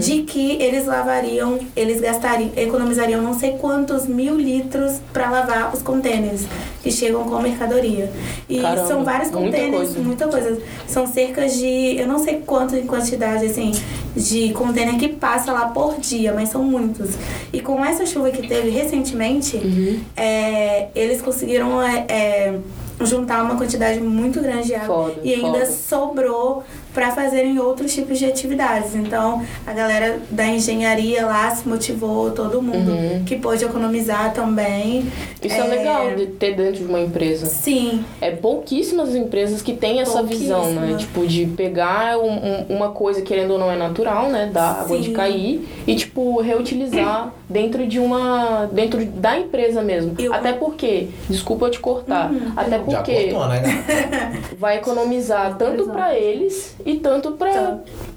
De 0.00 0.22
que 0.22 0.52
eles 0.62 0.86
lavariam, 0.86 1.58
eles 1.74 2.00
gastariam, 2.00 2.50
economizariam 2.56 3.20
não 3.20 3.38
sei 3.38 3.52
quantos 3.52 4.06
mil 4.06 4.34
litros 4.36 5.00
para 5.12 5.30
lavar 5.30 5.74
os 5.74 5.82
contêineres 5.82 6.46
que 6.82 6.90
chegam 6.90 7.24
com 7.24 7.40
mercadoria. 7.40 8.10
E 8.48 8.60
Caramba, 8.60 8.86
são 8.88 9.04
vários 9.04 9.30
muita 9.30 9.46
contêineres, 9.46 9.88
coisa. 9.88 10.00
muita 10.00 10.28
coisa. 10.28 10.62
São 10.86 11.06
cerca 11.06 11.46
de, 11.46 11.96
eu 11.98 12.06
não 12.06 12.18
sei 12.18 12.42
quanto 12.44 12.74
em 12.74 12.86
quantidade, 12.86 13.46
assim, 13.46 13.72
de 14.16 14.52
contêiner 14.54 14.96
que 14.98 15.08
passa 15.08 15.52
lá 15.52 15.66
por 15.68 16.00
dia, 16.00 16.32
mas 16.32 16.48
são 16.48 16.64
muitos. 16.64 17.10
E 17.52 17.60
com 17.60 17.84
essa 17.84 18.06
chuva 18.06 18.30
que 18.30 18.46
teve 18.48 18.70
recentemente, 18.70 19.56
Uhum. 19.58 20.00
é, 20.16 20.88
eles 20.94 21.20
conseguiram 21.20 21.82
é, 21.82 22.06
é, 22.08 22.54
juntar 23.02 23.42
uma 23.44 23.56
quantidade 23.56 24.00
muito 24.00 24.40
grande 24.40 24.68
de 24.68 24.74
água 24.74 24.86
Foda, 25.10 25.20
e 25.22 25.34
ainda 25.34 25.58
foda. 25.60 25.66
sobrou 25.66 26.64
para 26.96 27.10
fazerem 27.10 27.58
outros 27.58 27.92
tipos 27.94 28.18
de 28.18 28.24
atividades. 28.24 28.94
Então, 28.94 29.42
a 29.66 29.72
galera 29.74 30.18
da 30.30 30.46
engenharia 30.46 31.26
lá 31.26 31.50
se 31.50 31.68
motivou, 31.68 32.30
todo 32.30 32.62
mundo 32.62 32.90
Uhum. 32.90 33.22
que 33.26 33.36
pôde 33.36 33.62
economizar 33.66 34.32
também. 34.32 35.04
Isso 35.42 35.54
é, 35.60 35.64
legal 35.64 36.14
de 36.16 36.26
ter 36.28 36.56
dentro 36.56 36.76
de 36.82 36.84
uma 36.84 36.98
empresa. 37.00 37.44
Sim, 37.44 38.02
É 38.18 38.30
pouquíssimas 38.30 39.14
empresas 39.14 39.60
que 39.60 39.74
têm 39.74 40.00
essa 40.00 40.22
visão, 40.22 40.72
né? 40.72 40.96
Tipo, 40.98 41.26
de 41.26 41.44
pegar 41.44 42.16
um- 42.18 42.30
um- 42.32 42.76
uma 42.76 42.88
coisa, 42.92 43.20
querendo 43.20 43.50
ou 43.52 43.58
não, 43.58 43.70
é 43.70 43.76
natural, 43.76 44.30
né? 44.30 44.48
Da 44.50 44.70
água 44.80 44.98
de 44.98 45.10
cair 45.10 45.68
e, 45.86 45.94
tipo, 45.94 46.40
reutilizar 46.40 47.30
dentro 47.46 47.86
de 47.86 47.98
uma. 48.00 48.68
dentro 48.72 49.04
da 49.04 49.38
empresa 49.38 49.82
mesmo. 49.82 50.14
Eu- 50.18 50.32
Até 50.32 50.54
porque, 50.54 51.08
desculpa 51.28 51.66
eu 51.66 51.70
te 51.70 51.78
cortar, 51.78 52.32
até 52.56 52.70
Já 52.70 52.78
porque 52.78 53.14
cortou, 53.30 53.48
né? 53.48 53.62
vai 54.58 54.78
economizar 54.78 55.56
tanto 55.58 55.84
pra 55.90 56.16
eles 56.16 56.74
e 56.86 56.98
tanto 56.98 57.32
pra, 57.32 57.50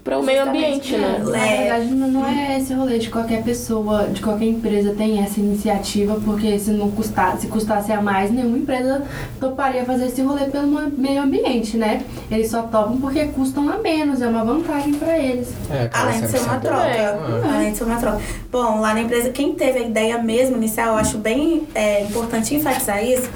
Então, 0.02 0.22
o 0.22 0.24
meio 0.24 0.44
ambiente, 0.44 0.96
né? 0.96 1.22
Na 1.26 1.38
É. 1.46 1.58
verdade, 1.58 1.86
não 1.88 2.26
é 2.26 2.58
esse 2.60 2.74
rolê 2.74 3.00
de 3.00 3.10
qualquer 3.10 3.44
pessoa, 3.44 4.04
de 4.08 4.22
qualquer 4.22 4.46
empresa 4.46 4.94
tem 4.96 5.20
essa 5.22 5.40
iniciativa, 5.40 6.20
porque 6.24 6.58
se 6.60 6.70
não 6.72 6.92
custasse, 6.92 7.42
se 7.42 7.48
custasse 7.48 7.92
a 7.92 8.00
mais, 8.02 8.32
nenhuma 8.32 8.58
empresa 8.58 9.02
toparia 9.40 9.84
fazer 9.86 10.06
esse 10.06 10.22
rolê 10.22 10.46
pelo 10.46 10.68
meio 10.92 11.22
ambiente, 11.22 11.78
né? 11.78 12.04
Eles 12.30 12.50
só 12.52 12.62
topam 12.62 12.98
porque 13.02 13.26
custam 13.26 13.68
a 13.70 13.78
menos, 13.80 14.22
é 14.22 14.28
uma 14.28 14.44
vantagem 14.46 14.94
pra 14.94 15.18
eles. 15.18 15.50
É, 15.72 15.88
cara, 15.88 16.10
além 16.10 16.22
de 16.22 16.28
ser 16.28 16.40
uma 16.40 16.60
100% 16.60 16.62
troca. 16.62 16.84
também. 16.86 17.52
Além 17.56 17.72
de 17.72 17.78
ser 17.78 17.84
uma 17.86 17.96
troca. 17.98 18.22
Bom, 18.52 18.80
lá 18.80 18.94
na 18.94 19.02
empresa, 19.02 19.30
quem 19.32 19.54
teve 19.56 19.80
a 19.80 19.82
ideia 19.84 20.18
mesmo 20.22 20.56
inicial, 20.56 20.90
eu 20.90 20.98
acho 20.98 21.18
bem 21.18 21.68
é, 21.74 22.04
importante 22.04 22.54
enfatizar 22.56 23.04
isso, 23.04 23.30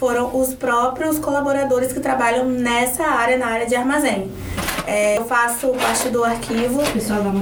foram 0.00 0.34
os 0.40 0.54
próprios 0.54 1.18
colaboradores 1.18 1.92
que 1.92 2.00
trabalham 2.00 2.46
nessa 2.46 3.04
área, 3.04 3.36
na 3.36 3.46
área 3.46 3.66
de 3.66 3.76
armazém. 3.76 4.30
É, 4.86 5.18
eu 5.18 5.26
faço 5.26 5.68
parte 5.68 6.08
do 6.08 6.24
arquivo 6.24 6.80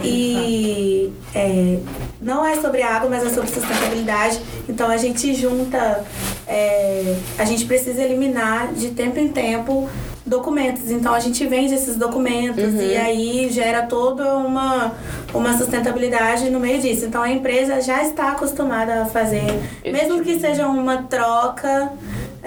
e 0.04 1.12
é, 1.32 1.78
não 2.20 2.44
é 2.44 2.56
sobre 2.60 2.82
água, 2.82 3.08
mas 3.08 3.24
é 3.24 3.30
sobre 3.30 3.48
sustentabilidade. 3.48 4.40
Então 4.68 4.90
a 4.90 4.96
gente 4.96 5.32
junta, 5.36 6.04
é, 6.48 7.14
a 7.38 7.44
gente 7.44 7.64
precisa 7.64 8.02
eliminar 8.02 8.72
de 8.72 8.88
tempo 8.90 9.20
em 9.20 9.28
tempo 9.28 9.88
documentos. 10.26 10.90
Então 10.90 11.14
a 11.14 11.20
gente 11.20 11.46
vende 11.46 11.72
esses 11.74 11.94
documentos 11.96 12.74
e 12.74 12.96
aí 12.96 13.48
gera 13.50 13.82
toda 13.82 14.36
uma, 14.36 14.92
uma 15.32 15.56
sustentabilidade 15.56 16.50
no 16.50 16.58
meio 16.58 16.80
disso. 16.82 17.06
Então 17.06 17.22
a 17.22 17.30
empresa 17.30 17.80
já 17.80 18.02
está 18.02 18.32
acostumada 18.32 19.02
a 19.02 19.06
fazer, 19.06 19.44
mesmo 19.84 20.14
tipo 20.14 20.24
que 20.24 20.34
de- 20.34 20.40
seja 20.40 20.66
uma 20.66 21.04
troca. 21.04 21.92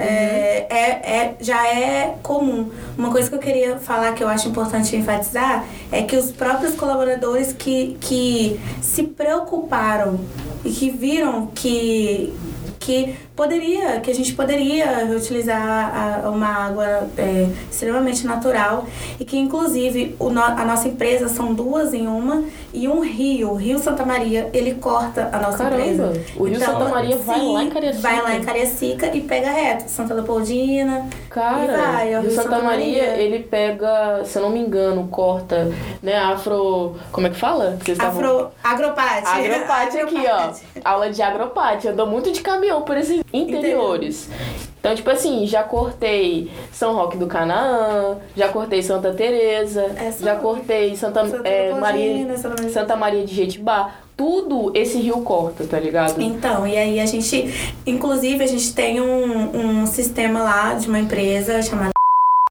É, 0.02 0.66
é, 0.70 0.90
é- 1.16 1.36
já 1.40 1.68
é 1.68 2.16
comum. 2.24 2.70
Uma 2.98 3.12
coisa 3.12 3.30
que 3.30 3.36
eu 3.36 3.40
queria 3.40 3.78
falar 3.78 4.14
que 4.14 4.24
eu 4.24 4.28
acho 4.28 4.50
importante 4.50 4.96
enfatizar 4.96 5.66
é 5.92 6.02
que 6.02 6.16
os 6.16 6.32
próprios 6.32 6.74
colaboradores 6.76 7.54
que, 7.54 7.98
que 8.02 8.60
se 8.82 9.04
preocuparam 9.04 10.20
e 10.66 10.72
que 10.72 10.90
viram 10.90 11.48
que, 11.48 12.34
que 12.80 13.16
poderia, 13.42 14.00
que 14.02 14.12
a 14.12 14.14
gente 14.14 14.34
poderia 14.34 15.06
reutilizar 15.06 16.24
a- 16.26 16.30
uma 16.30 16.48
água 16.48 17.10
é, 17.18 17.48
extremamente 17.72 18.26
natural 18.26 18.86
e 19.20 19.26
que 19.26 19.36
inclusive 19.38 20.16
o 20.20 20.30
no- 20.30 20.42
a 20.44 20.64
nossa 20.64 20.88
empresa 20.88 21.28
são 21.28 21.52
duas 21.54 21.92
em 21.94 22.06
uma 22.08 22.44
e 22.74 22.88
um 22.88 23.02
rio, 23.02 23.50
o 23.52 23.56
Rio 23.56 23.80
Santa 23.80 24.06
Maria, 24.06 24.48
ele 24.54 24.76
corta 24.76 25.30
a 25.34 25.40
nossa 25.40 25.58
Caramba, 25.58 25.82
empresa. 25.82 26.14
o 26.38 26.44
Rio 26.44 26.60
Santa 26.60 26.86
Maria 26.86 27.18
vai 27.18 27.40
sim, 27.40 27.54
lá 27.54 27.64
em 27.64 27.70
Cariacica. 27.70 28.02
Vai 28.08 28.22
lá 28.22 28.36
em 28.36 28.44
Cariacica 28.44 29.16
e 29.16 29.22
pega 29.22 29.50
reto, 29.50 29.90
Santa 29.90 30.14
Leopoldina. 30.14 31.08
Cara, 31.30 31.64
E 31.64 31.78
vai, 31.78 32.14
é 32.14 32.20
o 32.20 32.22
Rio 32.22 32.32
Santa, 32.32 32.44
Santa 32.44 32.62
Maria, 32.64 33.08
Maria. 33.08 33.24
ele 33.24 33.40
pega, 33.40 34.22
se 34.24 34.38
eu 34.38 34.44
não 34.44 34.50
me 34.52 34.60
engano, 34.60 35.08
corta, 35.10 35.72
né, 36.04 36.16
afro... 36.18 36.96
Como 37.12 37.26
é 37.26 37.30
que 37.32 37.38
fala? 37.38 37.78
Que 37.80 37.86
vocês 37.86 37.98
estavam- 37.98 38.22
Afro, 38.22 38.52
agropate. 38.64 39.28
Agropate 39.28 39.98
aqui, 39.98 40.24
ó. 40.28 40.52
Aula 40.86 41.10
de 41.10 41.22
agropate. 41.22 41.88
Eu 41.88 41.96
dou 41.96 42.06
muito 42.08 42.32
de 42.32 42.42
caminhão 42.42 42.82
por 42.84 42.98
esses 42.98 43.22
interiores. 43.34 44.30
Então, 44.80 44.96
tipo 44.96 45.10
assim, 45.12 45.46
já 45.46 45.62
cortei 45.64 46.52
São 46.72 46.96
Roque 46.96 47.16
do 47.16 47.28
Canaã, 47.28 48.18
já 48.36 48.50
cortei 48.50 48.82
Santa 48.82 49.14
Teresa, 49.14 49.82
É, 49.96 50.12
já 50.12 50.36
cortei 50.36 50.96
Santa, 50.96 51.28
Santa 51.28 51.48
é, 51.48 51.72
Maria. 51.74 52.38
Santa 52.38 52.96
Maria 52.96 53.24
de 53.24 53.34
Jetibá. 53.34 53.96
Tudo 54.18 54.72
esse 54.76 54.98
rio 55.00 55.22
corta, 55.22 55.66
tá 55.66 55.80
ligado? 55.80 56.22
Então, 56.22 56.68
e 56.68 56.78
aí 56.78 57.00
a 57.00 57.06
gente, 57.06 57.54
inclusive, 57.86 58.44
a 58.44 58.48
gente 58.48 58.74
tem 58.74 59.02
um, 59.02 59.82
um 59.82 59.86
sistema 59.86 60.44
lá 60.44 60.74
de 60.74 60.88
uma 60.88 61.00
empresa 61.00 61.62
chamada. 61.62 61.92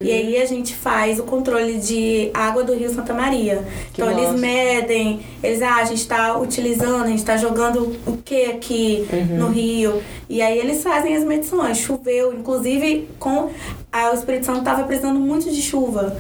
E 0.02 0.11
aí 0.11 0.40
a 0.40 0.47
gente 0.47 0.75
faz 0.75 1.19
o 1.21 1.25
controle 1.25 1.78
de 1.78 2.30
água 2.33 2.64
do 2.64 2.73
Rio 2.75 2.88
Santa 2.88 3.12
Maria. 3.12 3.62
Que 3.92 4.00
então 4.00 4.19
eles 4.19 4.40
medem, 4.40 5.21
eles, 5.42 5.61
ah, 5.61 5.75
a 5.75 5.85
gente 5.85 6.09
tá 6.09 6.38
utilizando, 6.38 7.04
a 7.04 7.07
gente 7.07 7.23
tá 7.23 7.37
jogando 7.37 7.95
o 8.07 8.16
que 8.16 8.47
aqui 8.47 9.07
Uhum. 9.12 9.37
no 9.37 9.49
rio. 9.49 10.00
E 10.26 10.40
aí 10.40 10.59
eles 10.59 10.83
fazem 10.83 11.14
as 11.14 11.23
medições. 11.23 11.76
Choveu, 11.76 12.33
inclusive 12.33 13.09
com. 13.19 13.50
A, 13.92 14.11
o 14.11 14.14
Espírito 14.14 14.47
Santo 14.47 14.62
tava 14.62 14.85
precisando 14.85 15.21
muito 15.21 15.50
de 15.50 15.61
chuva. 15.61 16.16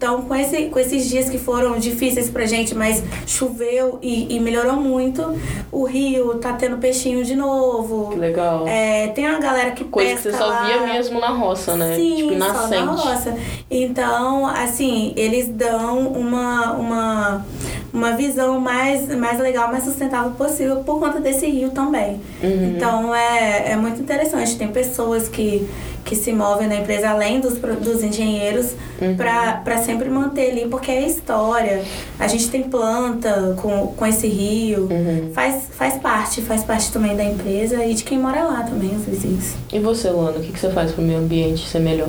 Então, 0.00 0.22
com, 0.22 0.34
esse, 0.34 0.62
com 0.68 0.78
esses 0.78 1.06
dias 1.10 1.28
que 1.28 1.36
foram 1.36 1.78
difíceis 1.78 2.30
pra 2.30 2.46
gente, 2.46 2.74
mas 2.74 3.02
choveu 3.26 3.98
e, 4.00 4.34
e 4.34 4.40
melhorou 4.40 4.76
muito, 4.76 5.38
o 5.70 5.84
rio 5.84 6.36
tá 6.36 6.54
tendo 6.54 6.78
peixinho 6.78 7.22
de 7.22 7.36
novo. 7.36 8.08
Que 8.10 8.18
legal. 8.18 8.66
É, 8.66 9.08
tem 9.08 9.28
uma 9.28 9.38
galera 9.38 9.72
que 9.72 9.84
Coisa 9.84 10.08
que 10.08 10.22
pesca 10.22 10.30
você 10.30 10.38
só 10.38 10.46
lá. 10.46 10.64
via 10.64 10.80
mesmo 10.86 11.20
na 11.20 11.28
roça, 11.28 11.76
né? 11.76 11.96
Sim, 11.96 12.16
tipo, 12.16 12.30
só 12.30 12.38
nascente. 12.38 12.86
na 12.86 12.92
roça. 12.92 13.36
Então, 13.70 14.46
assim, 14.46 15.12
eles 15.16 15.48
dão 15.48 16.08
uma, 16.08 16.72
uma, 16.72 17.46
uma 17.92 18.12
visão 18.12 18.58
mais, 18.58 19.06
mais 19.14 19.38
legal, 19.38 19.70
mais 19.70 19.84
sustentável 19.84 20.30
possível 20.30 20.76
por 20.76 20.98
conta 20.98 21.20
desse 21.20 21.44
rio 21.46 21.72
também. 21.72 22.22
Uhum. 22.42 22.72
Então, 22.74 23.14
é, 23.14 23.72
é 23.72 23.76
muito 23.76 24.00
interessante. 24.00 24.56
Tem 24.56 24.68
pessoas 24.68 25.28
que, 25.28 25.68
que 26.04 26.16
se 26.16 26.32
movem 26.32 26.66
na 26.68 26.76
empresa, 26.76 27.10
além 27.10 27.40
dos, 27.40 27.58
pro- 27.58 27.76
dos 27.76 28.02
engenheiros, 28.02 28.72
Uhum. 29.00 29.16
pra 29.16 29.52
para 29.64 29.78
sempre 29.82 30.08
manter 30.10 30.50
ali, 30.50 30.66
porque 30.68 30.90
é 30.90 31.06
história. 31.06 31.82
A 32.18 32.26
gente 32.28 32.48
tem 32.50 32.62
planta 32.64 33.54
com, 33.60 33.88
com 33.88 34.06
esse 34.06 34.26
rio. 34.26 34.88
Uhum. 34.90 35.30
Faz, 35.32 35.64
faz 35.70 35.94
parte, 35.94 36.42
faz 36.42 36.62
parte 36.64 36.92
também 36.92 37.16
da 37.16 37.24
empresa 37.24 37.84
e 37.84 37.94
de 37.94 38.04
quem 38.04 38.18
mora 38.18 38.42
lá 38.44 38.62
também, 38.62 38.90
os 38.94 39.04
vizinhos. 39.04 39.54
E 39.72 39.78
você, 39.78 40.10
Luana, 40.10 40.38
o 40.38 40.40
que, 40.42 40.52
que 40.52 40.58
você 40.60 40.70
faz 40.70 40.92
pro 40.92 41.02
meio 41.02 41.18
ambiente 41.18 41.66
ser 41.68 41.78
melhor? 41.80 42.08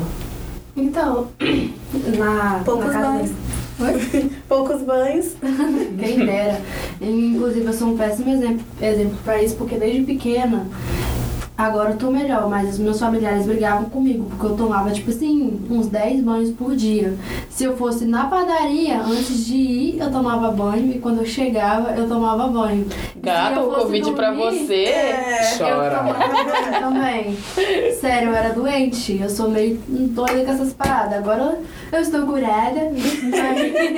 Então, 0.75 1.27
na, 2.17 2.61
Poucos 2.65 2.93
na 2.93 3.01
casa? 3.01 3.33
Poucos 4.47 4.81
banhos. 4.83 5.27
Quem 5.99 6.25
dera. 6.25 6.61
Inclusive, 7.01 7.65
eu 7.65 7.73
sou 7.73 7.87
um 7.89 7.97
péssimo 7.97 8.29
exemplo, 8.31 8.63
exemplo 8.81 9.17
pra 9.23 9.41
isso, 9.41 9.55
porque 9.55 9.75
desde 9.75 10.01
pequena, 10.03 10.67
agora 11.61 11.91
eu 11.91 11.97
tô 11.97 12.11
melhor, 12.11 12.49
mas 12.49 12.69
os 12.69 12.79
meus 12.79 12.99
familiares 12.99 13.45
brigavam 13.45 13.85
comigo, 13.85 14.25
porque 14.29 14.45
eu 14.45 14.57
tomava, 14.57 14.91
tipo 14.91 15.09
assim, 15.09 15.59
uns 15.69 15.87
10 15.87 16.21
banhos 16.21 16.51
por 16.51 16.75
dia. 16.75 17.13
Se 17.49 17.63
eu 17.63 17.75
fosse 17.77 18.05
na 18.05 18.25
padaria, 18.25 18.99
antes 19.01 19.45
de 19.45 19.55
ir, 19.55 19.99
eu 19.99 20.11
tomava 20.11 20.51
banho, 20.51 20.91
e 20.91 20.99
quando 20.99 21.19
eu 21.19 21.25
chegava, 21.25 21.91
eu 21.91 22.07
tomava 22.07 22.47
banho. 22.47 22.87
Gata, 23.15 23.61
o 23.61 23.71
convite 23.71 24.11
pra 24.11 24.31
você. 24.31 24.85
É. 24.85 25.55
Chora. 25.57 26.03
Eu 26.73 26.79
também. 26.79 27.37
Sério, 27.99 28.29
eu 28.29 28.35
era 28.35 28.49
doente. 28.49 29.19
Eu 29.21 29.29
sou 29.29 29.49
meio 29.49 29.79
doida 29.87 30.43
com 30.43 30.51
essas 30.51 30.73
paradas. 30.73 31.19
Agora 31.19 31.59
eu 31.91 31.99
estou 31.99 32.25
curada. 32.25 32.91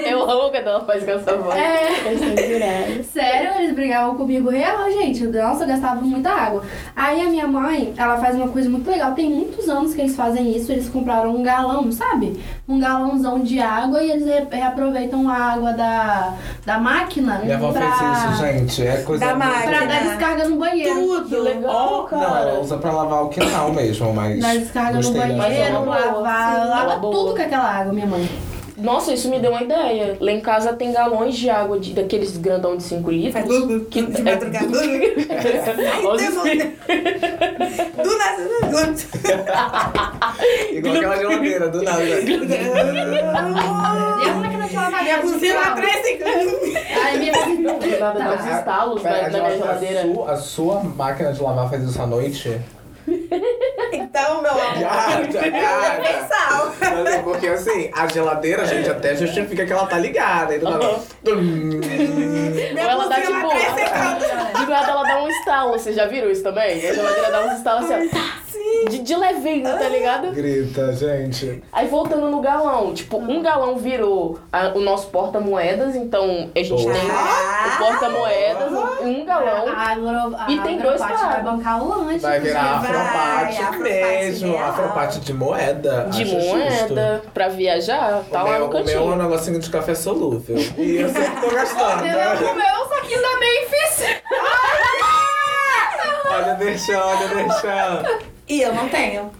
Eu 0.05 0.29
amo 0.29 0.51
quando 0.51 0.67
ela 0.67 0.83
faz 0.85 1.03
com 1.03 1.11
essa 1.11 1.37
voz. 1.37 1.55
É. 1.55 2.09
Eu 2.09 2.13
estou 2.13 2.45
jurada. 2.45 3.03
Sério, 3.03 3.51
eles 3.61 3.73
brigavam 3.73 4.15
comigo 4.15 4.49
real, 4.49 4.91
gente. 4.91 5.25
Nossa, 5.25 5.63
eu 5.63 5.67
gastava 5.67 6.01
muita 6.01 6.29
água. 6.29 6.63
Aí 6.95 7.21
a 7.21 7.29
minha 7.29 7.47
mãe, 7.53 7.93
ela 7.95 8.17
faz 8.17 8.35
uma 8.35 8.47
coisa 8.49 8.69
muito 8.69 8.89
legal. 8.89 9.13
Tem 9.13 9.29
muitos 9.29 9.69
anos 9.69 9.93
que 9.93 10.01
eles 10.01 10.15
fazem 10.15 10.55
isso. 10.57 10.71
Eles 10.71 10.89
compraram 10.89 11.35
um 11.35 11.43
galão, 11.43 11.91
sabe? 11.91 12.39
Um 12.67 12.79
galãozão 12.79 13.39
de 13.39 13.59
água 13.59 14.01
e 14.03 14.11
eles 14.11 14.25
re- 14.25 14.47
reaproveitam 14.51 15.29
a 15.29 15.33
água 15.35 15.71
da, 15.73 16.33
da 16.65 16.77
máquina 16.79 17.39
Minha 17.43 17.55
avó 17.55 17.71
pra, 17.71 17.91
fez 17.91 18.23
isso, 18.23 18.43
gente. 18.43 18.87
É 18.87 18.97
coisa 19.03 19.25
Da 19.25 19.35
muito- 19.35 19.47
máquina. 19.47 19.77
pra 19.77 19.85
dar 19.85 20.03
descarga 20.03 20.49
no 20.49 20.57
banheiro. 20.57 20.93
Tudo. 20.95 21.41
Legal, 21.43 22.03
cara. 22.05 22.27
não, 22.27 22.37
ela 22.37 22.59
usa 22.59 22.77
pra 22.77 22.91
lavar 22.91 23.23
o 23.23 23.29
quintal 23.29 23.71
mesmo, 23.71 24.13
mas. 24.13 24.39
Dar 24.41 24.57
descarga 24.57 24.99
no 24.99 25.11
banheiro, 25.13 25.85
lavar, 25.85 26.67
lava 26.67 26.99
tudo 26.99 27.35
com 27.35 27.41
aquela 27.41 27.69
água, 27.69 27.93
minha 27.93 28.07
mãe. 28.07 28.27
Nossa, 28.83 29.13
isso 29.13 29.29
me 29.29 29.39
deu 29.39 29.49
uma 29.49 29.63
ideia. 29.63 30.17
Lá 30.19 30.29
em 30.29 30.41
casa 30.41 30.73
tem 30.73 30.91
galões 30.91 31.35
de 31.35 31.49
água 31.49 31.79
de, 31.79 31.93
daqueles 31.93 32.35
grandão 32.35 32.75
de 32.75 32.83
5 32.83 33.09
litros. 33.09 33.33
Faz 33.33 33.47
gugu, 33.47 33.85
que 33.85 34.01
de 34.01 34.21
madrugada. 34.21 34.67
Olha 36.03 36.29
os 36.29 36.35
espíritos. 36.35 36.87
Do 37.95 38.17
nada. 38.17 38.43
Igual 40.69 40.95
aquela 40.95 41.17
geladeira, 41.17 41.69
do 41.69 41.81
nada. 41.81 42.03
E 44.23 44.29
a 44.29 44.33
máquina 44.33 44.67
de 44.67 44.75
lavar 44.75 45.21
do 45.21 45.31
buzina 45.31 45.53
carro. 45.53 45.75
três 45.77 46.05
segundos. 46.05 46.75
Aí 47.05 47.19
minha 47.19 47.31
nada 47.99 48.19
dá 48.19 48.33
uns 48.33 48.57
estalos 48.57 49.03
na, 49.03 49.29
minha 49.29 49.57
geladeira. 49.57 50.01
A 50.27 50.35
sua 50.35 50.83
máquina 50.83 51.31
de 51.31 51.41
lavar 51.41 51.69
faz 51.69 51.83
isso 51.83 52.01
à 52.01 52.07
noite? 52.07 52.59
Então, 53.93 54.41
meu 54.41 54.51
amor. 54.51 54.79
Gata, 54.79 55.49
gata. 55.49 55.93
Universal. 55.99 56.73
Mas 56.79 57.05
é 57.13 57.21
porque 57.21 57.47
assim, 57.47 57.91
a 57.93 58.07
geladeira, 58.07 58.63
a 58.63 58.65
gente 58.65 58.89
até 58.89 59.15
justifica 59.15 59.65
que 59.65 59.71
ela 59.71 59.85
tá 59.85 59.97
ligada. 59.97 60.55
E 60.55 60.59
do 60.59 60.69
nada. 60.69 60.85
Ou 60.87 61.03
ela 62.77 63.07
dá 63.07 63.15
tipo. 63.21 63.33
De 64.59 64.65
nada 64.69 64.91
ela 64.91 65.03
dá 65.03 65.23
um 65.23 65.29
estalo. 65.29 65.71
Vocês 65.73 65.95
já 65.95 66.05
viram 66.07 66.29
isso 66.29 66.43
também? 66.43 66.87
A 66.87 66.93
geladeira 66.93 67.31
dá 67.31 67.45
uns 67.45 67.57
estalos 67.57 67.91
assim, 67.91 68.09
ó. 68.13 68.42
De, 68.89 68.99
de 68.99 69.15
levinho, 69.15 69.63
tá 69.63 69.87
ligado? 69.89 70.31
Grita, 70.31 70.91
gente. 70.93 71.63
Aí 71.71 71.87
voltando 71.87 72.29
no 72.29 72.41
galão, 72.41 72.93
tipo, 72.93 73.17
um 73.17 73.41
galão 73.41 73.77
virou 73.77 74.39
a- 74.51 74.71
o 74.75 74.81
nosso 74.81 75.07
porta-moedas, 75.07 75.95
então 75.95 76.49
a 76.53 76.59
gente 76.59 76.83
Boa. 76.83 76.93
tem 76.93 77.01
o 77.05 77.77
porta-moedas, 77.77 78.71
um 79.01 79.25
galão. 79.25 79.67
A 79.69 79.91
agro, 79.91 80.35
a 80.37 80.45
E 80.51 80.59
tem 80.61 80.77
dois 80.79 81.01
agropate 81.01 81.21
vai 81.23 81.29
parados. 81.41 81.51
bancar 81.51 81.83
o 81.83 81.87
lanche. 81.89 82.19
Vai 82.19 82.39
virar 82.39 82.79
Vai, 82.81 82.91
afropate 82.91 83.61
afropate 83.61 83.83
mesmo. 83.83 84.51
real. 84.53 84.69
Afropate 84.69 85.19
de 85.21 85.33
moeda. 85.33 86.07
De 86.11 86.23
acho 86.23 86.35
moeda, 86.35 87.21
pra 87.33 87.47
viajar, 87.47 88.23
tá 88.31 88.43
o 88.43 88.47
lá 88.47 88.51
meu, 88.51 88.59
no 88.59 88.65
o 88.65 88.69
meu 88.69 88.77
é 88.77 88.81
um 88.81 88.85
cantinho. 88.85 89.15
negocinho 89.15 89.59
de 89.59 89.69
café 89.69 89.95
solúvel. 89.95 90.57
E 90.77 90.97
eu 90.97 91.09
sempre 91.09 91.41
tô 91.41 91.55
gastando. 91.55 92.01
né? 92.03 92.33
O 92.43 92.55
meu 92.55 92.89
saquinho 92.89 93.21
da 93.21 93.39
Memphis. 93.39 94.23
Olha, 96.29 96.53
deixa, 96.55 97.05
olha, 97.05 97.27
deixa. 97.27 98.23
E 98.47 98.61
eu 98.61 98.73
não 98.73 98.89
tenho. 98.89 99.31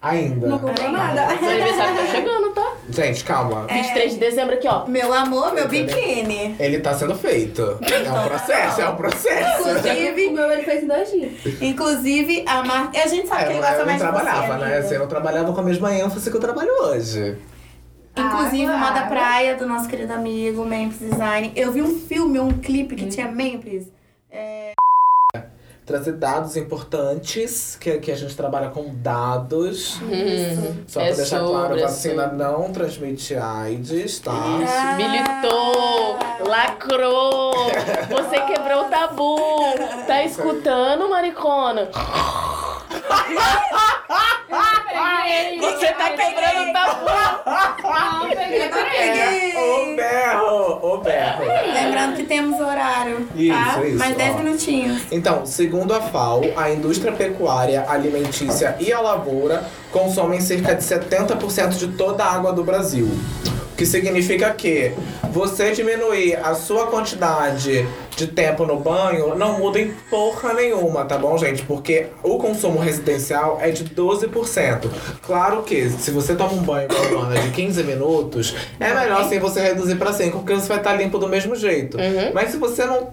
Ainda. 0.00 0.46
Não 0.46 0.58
comprou 0.58 0.92
nada. 0.92 1.36
Seu 1.38 1.48
aniversário 1.48 1.96
tá 1.96 2.06
chegando, 2.06 2.50
tá? 2.50 2.72
Gente, 2.90 3.24
calma. 3.24 3.66
23 3.66 4.12
de 4.12 4.18
dezembro 4.20 4.54
aqui, 4.54 4.68
ó. 4.68 4.86
Meu 4.86 5.12
amor, 5.12 5.52
meu 5.52 5.66
biquíni. 5.66 6.54
Ele 6.60 6.78
tá 6.78 6.94
sendo 6.94 7.14
feito. 7.16 7.78
É 7.82 8.10
um 8.12 8.28
processo, 8.28 8.80
é 8.82 8.88
um 8.88 8.94
processo. 8.94 9.62
O 9.64 9.70
Inclusive, 9.70 10.30
meu 10.30 10.52
ele 10.52 10.62
fez 10.62 10.84
em 10.84 10.86
dois 10.86 11.10
dias. 11.10 11.60
inclusive 11.60 12.44
a 12.46 12.62
marca. 12.62 13.02
A 13.02 13.06
gente 13.08 13.26
sabe 13.26 13.44
que 13.44 13.48
É, 13.48 13.50
ele 13.52 13.58
eu 13.58 13.62
gosta 13.62 13.78
não 13.78 13.86
mais 13.86 13.98
de 13.98 14.02
trabalhava, 14.06 14.46
você, 14.58 14.64
né? 14.64 14.78
Assim, 14.78 14.94
eu 14.94 15.00
não 15.00 15.08
trabalhava 15.08 15.52
com 15.52 15.60
a 15.60 15.64
mesma 15.64 15.94
ênfase 15.94 16.30
que 16.30 16.36
eu 16.36 16.40
trabalho 16.40 16.70
hoje. 16.84 17.36
Inclusive, 18.16 18.64
Água, 18.72 18.78
moda 18.78 19.02
praia 19.06 19.56
do 19.56 19.66
nosso 19.66 19.88
querido 19.88 20.12
amigo 20.12 20.64
Memphis 20.64 21.10
Design. 21.10 21.52
Eu 21.56 21.72
vi 21.72 21.82
um 21.82 21.98
filme, 21.98 22.38
um 22.38 22.50
clipe 22.52 22.94
que 22.94 23.06
tinha 23.06 23.28
Memphis. 23.28 23.88
Trazer 25.86 26.14
dados 26.14 26.56
importantes, 26.56 27.76
que, 27.80 27.98
que 27.98 28.10
a 28.10 28.16
gente 28.16 28.36
trabalha 28.36 28.70
com 28.70 28.92
dados. 28.92 30.00
Hum, 30.02 30.82
Só 30.88 31.00
é 31.00 31.06
pra 31.06 31.16
deixar 31.16 31.38
claro, 31.38 31.52
sobre, 31.52 31.74
a 31.74 31.78
é 31.78 31.82
vacina 31.86 32.26
não 32.26 32.72
transmite 32.72 33.36
AIDS, 33.36 34.18
tá? 34.18 34.32
Isso, 34.32 34.96
militou, 34.96 36.18
lacrou, 36.44 37.52
você 38.10 38.40
quebrou 38.40 38.86
o 38.86 38.90
tabu, 38.90 39.36
tá 40.08 40.24
escutando, 40.24 41.08
maricona? 41.08 41.88
Você 45.60 45.86
tá 45.92 46.10
quebrando 46.10 46.68
o 46.68 46.72
tabu. 46.72 47.06
Não, 47.82 48.28
peguei. 48.28 49.54
O 49.56 49.96
berro! 49.96 50.78
O 50.94 50.98
berro! 50.98 51.44
Lembrando 51.72 52.16
que 52.16 52.24
temos 52.24 52.60
horário, 52.60 53.28
Isso, 53.34 53.52
tá? 53.54 53.84
isso, 53.86 53.98
Mais 53.98 54.16
10 54.16 54.34
ó. 54.34 54.38
minutinhos. 54.38 55.02
Então, 55.10 55.44
segundo 55.46 55.94
a 55.94 56.00
FAO, 56.00 56.42
a 56.56 56.70
indústria 56.70 57.12
pecuária, 57.12 57.84
alimentícia 57.88 58.76
e 58.78 58.92
a 58.92 59.00
lavoura 59.00 59.64
consomem 59.92 60.40
cerca 60.40 60.74
de 60.74 60.82
70% 60.84 61.70
de 61.76 61.88
toda 61.88 62.24
a 62.24 62.32
água 62.34 62.52
do 62.52 62.62
Brasil. 62.64 63.08
Que 63.76 63.84
significa 63.84 64.50
que 64.54 64.92
você 65.30 65.72
diminuir 65.72 66.36
a 66.36 66.54
sua 66.54 66.86
quantidade 66.86 67.86
de 68.16 68.26
tempo 68.26 68.64
no 68.64 68.80
banho 68.80 69.36
não 69.36 69.58
muda 69.58 69.78
em 69.78 69.90
porra 70.08 70.54
nenhuma, 70.54 71.04
tá 71.04 71.18
bom, 71.18 71.36
gente? 71.36 71.62
Porque 71.62 72.06
o 72.22 72.38
consumo 72.38 72.78
residencial 72.78 73.58
é 73.60 73.70
de 73.70 73.84
12%. 73.84 74.88
Claro 75.22 75.62
que 75.62 75.90
se 75.90 76.10
você 76.10 76.34
toma 76.34 76.54
um 76.54 76.62
banho 76.62 76.88
semana 76.90 77.38
de 77.38 77.50
15 77.50 77.82
minutos, 77.84 78.54
é 78.80 78.94
melhor 78.94 79.20
assim 79.20 79.38
você 79.38 79.60
reduzir 79.60 79.96
pra 79.96 80.12
5, 80.12 80.38
porque 80.38 80.54
você 80.54 80.68
vai 80.68 80.78
estar 80.78 80.94
limpo 80.94 81.18
do 81.18 81.28
mesmo 81.28 81.54
jeito. 81.54 81.98
Uhum. 81.98 82.32
Mas 82.32 82.50
se 82.50 82.56
você 82.56 82.86
não 82.86 83.08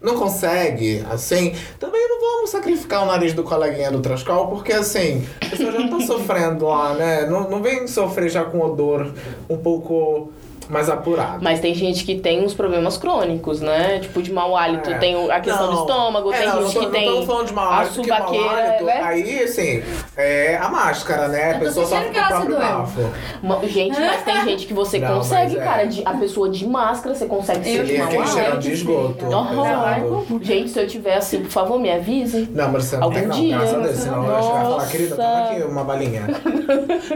não 0.00 0.14
consegue, 0.14 1.04
assim, 1.10 1.54
também 1.80 2.06
não 2.08 2.20
vamos 2.20 2.50
sacrificar 2.50 3.02
o 3.02 3.06
nariz 3.06 3.32
do 3.32 3.42
coleguinha 3.42 3.90
do 3.90 4.00
Trascal, 4.00 4.48
porque 4.48 4.72
assim, 4.72 5.26
a 5.40 5.46
pessoa 5.46 5.72
já 5.72 5.88
tá 5.88 6.00
sofrendo 6.04 6.66
lá, 6.66 6.94
né? 6.94 7.26
Não, 7.26 7.48
não 7.48 7.62
vem 7.62 7.86
sofrer 7.86 8.28
já 8.28 8.44
com 8.44 8.60
odor 8.60 9.12
um 9.48 9.56
pouco 9.56 10.30
mais 10.68 10.88
apurado. 10.90 11.38
Mas 11.42 11.60
tem 11.60 11.74
gente 11.74 12.04
que 12.04 12.16
tem 12.18 12.44
uns 12.44 12.54
problemas 12.54 12.96
crônicos, 12.96 13.60
né? 13.60 13.98
Tipo, 14.00 14.22
de 14.22 14.32
mau 14.32 14.56
hálito, 14.56 14.90
É. 14.90 14.98
tem 14.98 15.30
a 15.30 15.40
questão 15.40 15.66
do 15.68 15.72
Não. 15.74 15.80
estômago, 15.82 16.32
É, 16.32 16.38
tem 16.38 16.48
não, 16.48 16.54
gente 16.62 16.74
não 16.74 16.80
que 16.80 16.86
tô- 16.86 16.92
tem 16.92 17.06
Não 17.20 17.26
falando 17.26 17.46
de 17.46 17.52
mau 17.54 17.64
a 17.68 17.76
hálito, 17.78 18.00
que 18.02 18.08
mau 18.08 18.18
subaqueira, 18.18 18.50
hálito, 18.68 18.84
né? 18.84 19.00
Aí, 19.02 19.42
assim, 19.42 19.82
É 20.16 20.56
a 20.56 20.68
máscara, 20.68 21.28
né? 21.28 21.52
A 21.56 21.58
pessoa 21.58 21.86
sofre 21.86 22.06
sentindo 22.06 22.14
com 22.14 22.20
o 22.20 22.40
que 22.40 22.46
próprio 22.46 22.58
bafo. 22.58 23.66
Gente, 23.68 24.00
mas 24.00 24.22
tem 24.24 24.44
gente 24.44 24.66
que 24.66 24.72
você 24.74 24.98
Não, 24.98 25.16
consegue, 25.18 25.56
é. 25.58 25.60
cara. 25.62 25.84
de- 25.84 26.02
a 26.04 26.12
pessoa 26.14 26.48
de 26.48 26.66
máscara, 26.66 27.14
você 27.14 27.26
consegue 27.26 27.58
aquele 27.60 28.00
uma 28.16 28.26
cheirão 28.26 28.52
ar. 28.52 28.58
de 28.58 28.72
esgoto. 28.72 29.26
Pesado. 29.26 30.26
Gente, 30.42 30.70
se 30.70 30.80
eu 30.80 30.86
tiver 30.86 31.16
assim, 31.16 31.40
por 31.42 31.50
favor, 31.50 31.78
me 31.78 31.90
avise. 31.90 32.48
Não, 32.50 32.70
mas 32.70 32.84
você 32.84 32.96
não 32.96 33.04
Algum 33.04 33.14
tem 33.18 33.26
não, 33.28 33.36
dia. 33.36 33.58
graças 33.58 33.74
a 33.74 33.78
Deus. 33.80 33.96
Senão 33.96 34.24
eu 34.24 34.32
ia 34.36 34.42
chegar 34.42 34.60
e 34.60 34.64
falar, 34.64 34.86
querida, 34.88 35.16
toma 35.16 35.38
aqui 35.50 35.62
uma 35.62 35.84
balinha. 35.84 36.22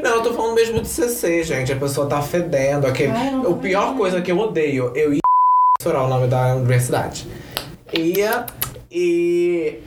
não, 0.02 0.10
eu 0.10 0.22
tô 0.22 0.32
falando 0.34 0.54
mesmo 0.54 0.80
de 0.80 0.88
CC, 0.88 1.42
gente. 1.42 1.72
A 1.72 1.76
pessoa 1.76 2.06
tá 2.06 2.20
fedendo. 2.22 2.86
Aquele... 2.86 3.10
Ai, 3.12 3.30
não 3.42 3.52
o 3.52 3.58
pior 3.58 3.96
coisa 3.96 4.20
que 4.20 4.30
eu 4.30 4.38
odeio, 4.38 4.92
eu 4.94 5.14
ia 5.14 5.20
o 5.82 6.08
nome 6.08 6.26
da 6.26 6.54
universidade. 6.54 7.26
Ia 7.92 8.46
e 8.90 9.80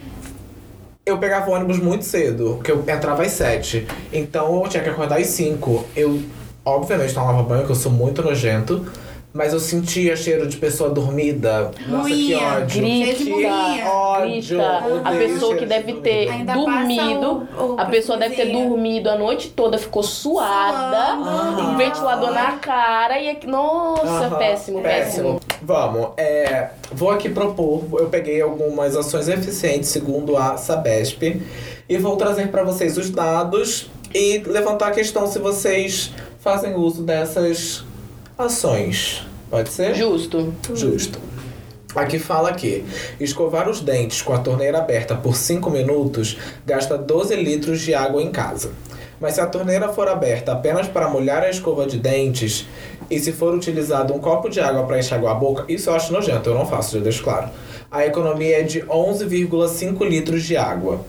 eu 1.05 1.17
pegava 1.17 1.49
o 1.49 1.53
ônibus 1.53 1.77
muito 1.79 2.05
cedo, 2.05 2.55
porque 2.55 2.71
eu 2.71 2.83
entrava 2.87 3.23
às 3.23 3.31
sete. 3.31 3.87
Então 4.11 4.63
eu 4.63 4.69
tinha 4.69 4.83
que 4.83 4.89
acordar 4.89 5.19
às 5.19 5.27
cinco. 5.27 5.85
Eu, 5.95 6.21
obviamente, 6.65 7.13
tomava 7.13 7.43
banho, 7.43 7.65
que 7.65 7.71
eu 7.71 7.75
sou 7.75 7.91
muito 7.91 8.21
nojento. 8.21 8.85
Mas 9.33 9.51
eu 9.51 9.59
sentia 9.59 10.15
cheiro 10.15 10.47
de 10.47 10.57
pessoa 10.57 10.91
dormida. 10.91 11.71
Nossa, 11.87 12.07
que 12.07 12.33
Ruinha, 12.35 12.47
ódio. 12.57 12.81
Grita, 12.83 13.13
que 13.15 13.31
ruinha. 13.31 13.85
ódio. 13.87 14.57
grita. 14.57 15.01
A 15.03 15.11
pessoa 15.11 15.53
que 15.55 15.59
de 15.61 15.65
deve 15.65 15.93
ter 15.93 16.29
Ainda 16.29 16.53
dormido. 16.53 17.47
o- 17.57 17.73
o 17.73 17.79
A 17.79 17.85
pessoa 17.85 18.15
deve 18.17 18.35
ter 18.35 18.51
dormido 18.51 19.09
a 19.09 19.17
noite 19.17 19.49
toda, 19.49 19.79
ficou 19.79 20.03
suada, 20.03 21.15
Suando. 21.23 21.61
um 21.63 21.77
ventilador 21.77 22.31
na 22.31 22.51
cara 22.53 23.19
e 23.19 23.29
aqui- 23.31 23.47
nossa, 23.47 24.05
Aham, 24.05 24.37
péssimo, 24.37 24.81
péssimo. 24.81 25.39
Vamos, 25.63 26.09
é, 26.17 26.69
vou 26.91 27.09
aqui 27.09 27.27
propor, 27.29 27.81
eu 27.93 28.09
peguei 28.09 28.39
algumas 28.39 28.95
ações 28.95 29.27
eficientes 29.27 29.89
segundo 29.89 30.37
a 30.37 30.57
Sabesp 30.57 31.41
e 31.89 31.97
vou 31.97 32.15
trazer 32.17 32.49
para 32.49 32.63
vocês 32.63 32.97
os 32.99 33.09
dados 33.09 33.89
e 34.13 34.43
levantar 34.45 34.89
a 34.89 34.91
questão 34.91 35.25
se 35.25 35.39
vocês 35.39 36.11
fazem 36.39 36.75
uso 36.75 37.01
dessas 37.01 37.83
ações. 38.37 39.25
Pode 39.49 39.69
ser? 39.69 39.93
Justo. 39.95 40.53
Justo. 40.73 41.19
Aqui 41.95 42.17
fala 42.17 42.53
que 42.53 42.83
escovar 43.19 43.69
os 43.69 43.79
dentes 43.79 44.21
com 44.21 44.33
a 44.33 44.39
torneira 44.39 44.79
aberta 44.79 45.15
por 45.15 45.35
5 45.35 45.69
minutos 45.69 46.37
gasta 46.65 46.97
12 46.97 47.35
litros 47.35 47.81
de 47.81 47.93
água 47.93 48.21
em 48.21 48.31
casa. 48.31 48.71
Mas 49.21 49.35
se 49.35 49.41
a 49.41 49.45
torneira 49.45 49.89
for 49.89 50.07
aberta 50.07 50.51
apenas 50.53 50.87
para 50.87 51.07
molhar 51.07 51.43
a 51.43 51.49
escova 51.49 51.85
de 51.85 51.99
dentes 51.99 52.65
e 53.11 53.19
se 53.19 53.31
for 53.31 53.53
utilizado 53.53 54.13
um 54.13 54.19
copo 54.19 54.49
de 54.49 54.59
água 54.59 54.83
para 54.85 54.97
enxaguar 54.97 55.35
a 55.35 55.39
boca, 55.39 55.65
isso 55.69 55.89
eu 55.89 55.95
acho 55.95 56.11
nojento, 56.11 56.49
eu 56.49 56.55
não 56.55 56.65
faço, 56.65 56.97
já 56.97 57.03
deixo 57.03 57.23
claro. 57.23 57.49
A 57.91 58.05
economia 58.05 58.61
é 58.61 58.63
de 58.63 58.81
11,5 58.81 60.03
litros 60.03 60.43
de 60.43 60.57
água. 60.57 61.05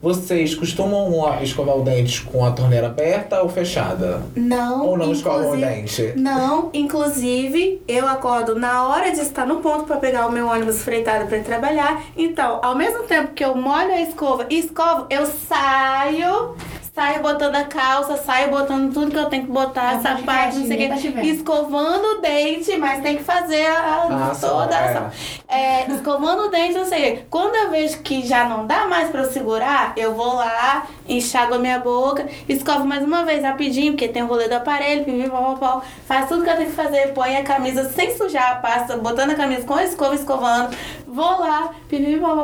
Vocês 0.00 0.54
costumam 0.54 1.10
escovar 1.42 1.76
o 1.76 1.82
dente 1.82 2.22
com 2.22 2.44
a 2.44 2.50
torneira 2.50 2.86
aberta 2.86 3.42
ou 3.42 3.48
fechada? 3.48 4.22
Não, 4.34 4.86
ou 4.86 4.98
não 4.98 5.12
escovam 5.12 5.52
o 5.52 5.56
dente? 5.56 6.12
Não, 6.16 6.70
inclusive 6.72 7.82
eu 7.88 8.06
acordo 8.06 8.54
na 8.54 8.88
hora 8.88 9.10
de 9.10 9.20
estar 9.20 9.46
no 9.46 9.56
ponto 9.56 9.84
para 9.84 9.96
pegar 9.96 10.26
o 10.26 10.32
meu 10.32 10.46
ônibus 10.48 10.82
freitado 10.82 11.26
para 11.26 11.40
trabalhar. 11.40 12.02
Então, 12.16 12.60
ao 12.62 12.74
mesmo 12.76 13.04
tempo 13.04 13.32
que 13.32 13.44
eu 13.44 13.54
molho 13.56 13.92
a 13.92 14.00
escova 14.02 14.46
e 14.50 14.58
escovo, 14.58 15.06
eu 15.08 15.26
saio, 15.26 16.54
saio 16.96 17.20
botando 17.20 17.54
a 17.56 17.64
calça, 17.64 18.16
saio 18.16 18.48
botando 18.48 18.90
tudo 18.90 19.10
que 19.10 19.18
eu 19.18 19.26
tenho 19.26 19.44
que 19.44 19.52
botar, 19.52 19.96
É 19.96 20.00
sapato, 20.00 20.56
não 20.56 20.66
sei 20.66 20.86
o 20.86 20.88
tá 20.88 20.96
que, 20.96 21.28
escovando 21.28 22.16
o 22.16 22.20
dente, 22.22 22.74
mas 22.78 23.02
tem 23.02 23.18
que 23.18 23.22
fazer 23.22 23.66
a, 23.66 24.06
Ah, 24.08 24.32
toda 24.40 24.74
a 24.74 24.80
é. 24.80 24.88
ação. 24.88 25.10
É, 25.46 25.92
escovando 25.92 26.44
o 26.44 26.48
dente, 26.48 26.72
não 26.72 26.86
sei 26.86 27.12
o. 27.12 27.18
Quando 27.28 27.54
eu 27.54 27.70
vejo 27.70 27.98
que 27.98 28.26
já 28.26 28.48
não 28.48 28.66
dá 28.66 28.86
mais 28.86 29.10
pra 29.10 29.24
eu 29.24 29.30
segurar, 29.30 29.92
eu 29.94 30.14
vou 30.14 30.36
lá, 30.36 30.86
enxago 31.06 31.56
a 31.56 31.58
minha 31.58 31.78
boca, 31.78 32.26
escovo 32.48 32.86
mais 32.86 33.04
uma 33.04 33.26
vez 33.26 33.42
rapidinho, 33.44 33.92
porque 33.92 34.08
tem 34.08 34.22
o 34.22 34.26
rolê 34.26 34.48
do 34.48 34.54
aparelho, 34.54 35.04
pipi, 35.04 35.28
pau, 35.28 35.42
pau, 35.42 35.56
pau. 35.56 35.84
Faz 36.06 36.26
tudo 36.28 36.44
que 36.44 36.48
eu 36.50 36.56
tenho 36.56 36.70
que 36.70 36.76
fazer, 36.76 37.12
põe 37.12 37.36
a 37.36 37.44
camisa 37.44 37.90
sem 37.90 38.16
sujar 38.16 38.52
a 38.52 38.54
pasta, 38.56 38.96
botando 38.96 39.32
a 39.32 39.34
camisa 39.34 39.66
com 39.66 39.74
a 39.74 39.84
escova, 39.84 40.14
escovando. 40.14 40.74
Vou 41.16 41.40
lá, 41.40 41.70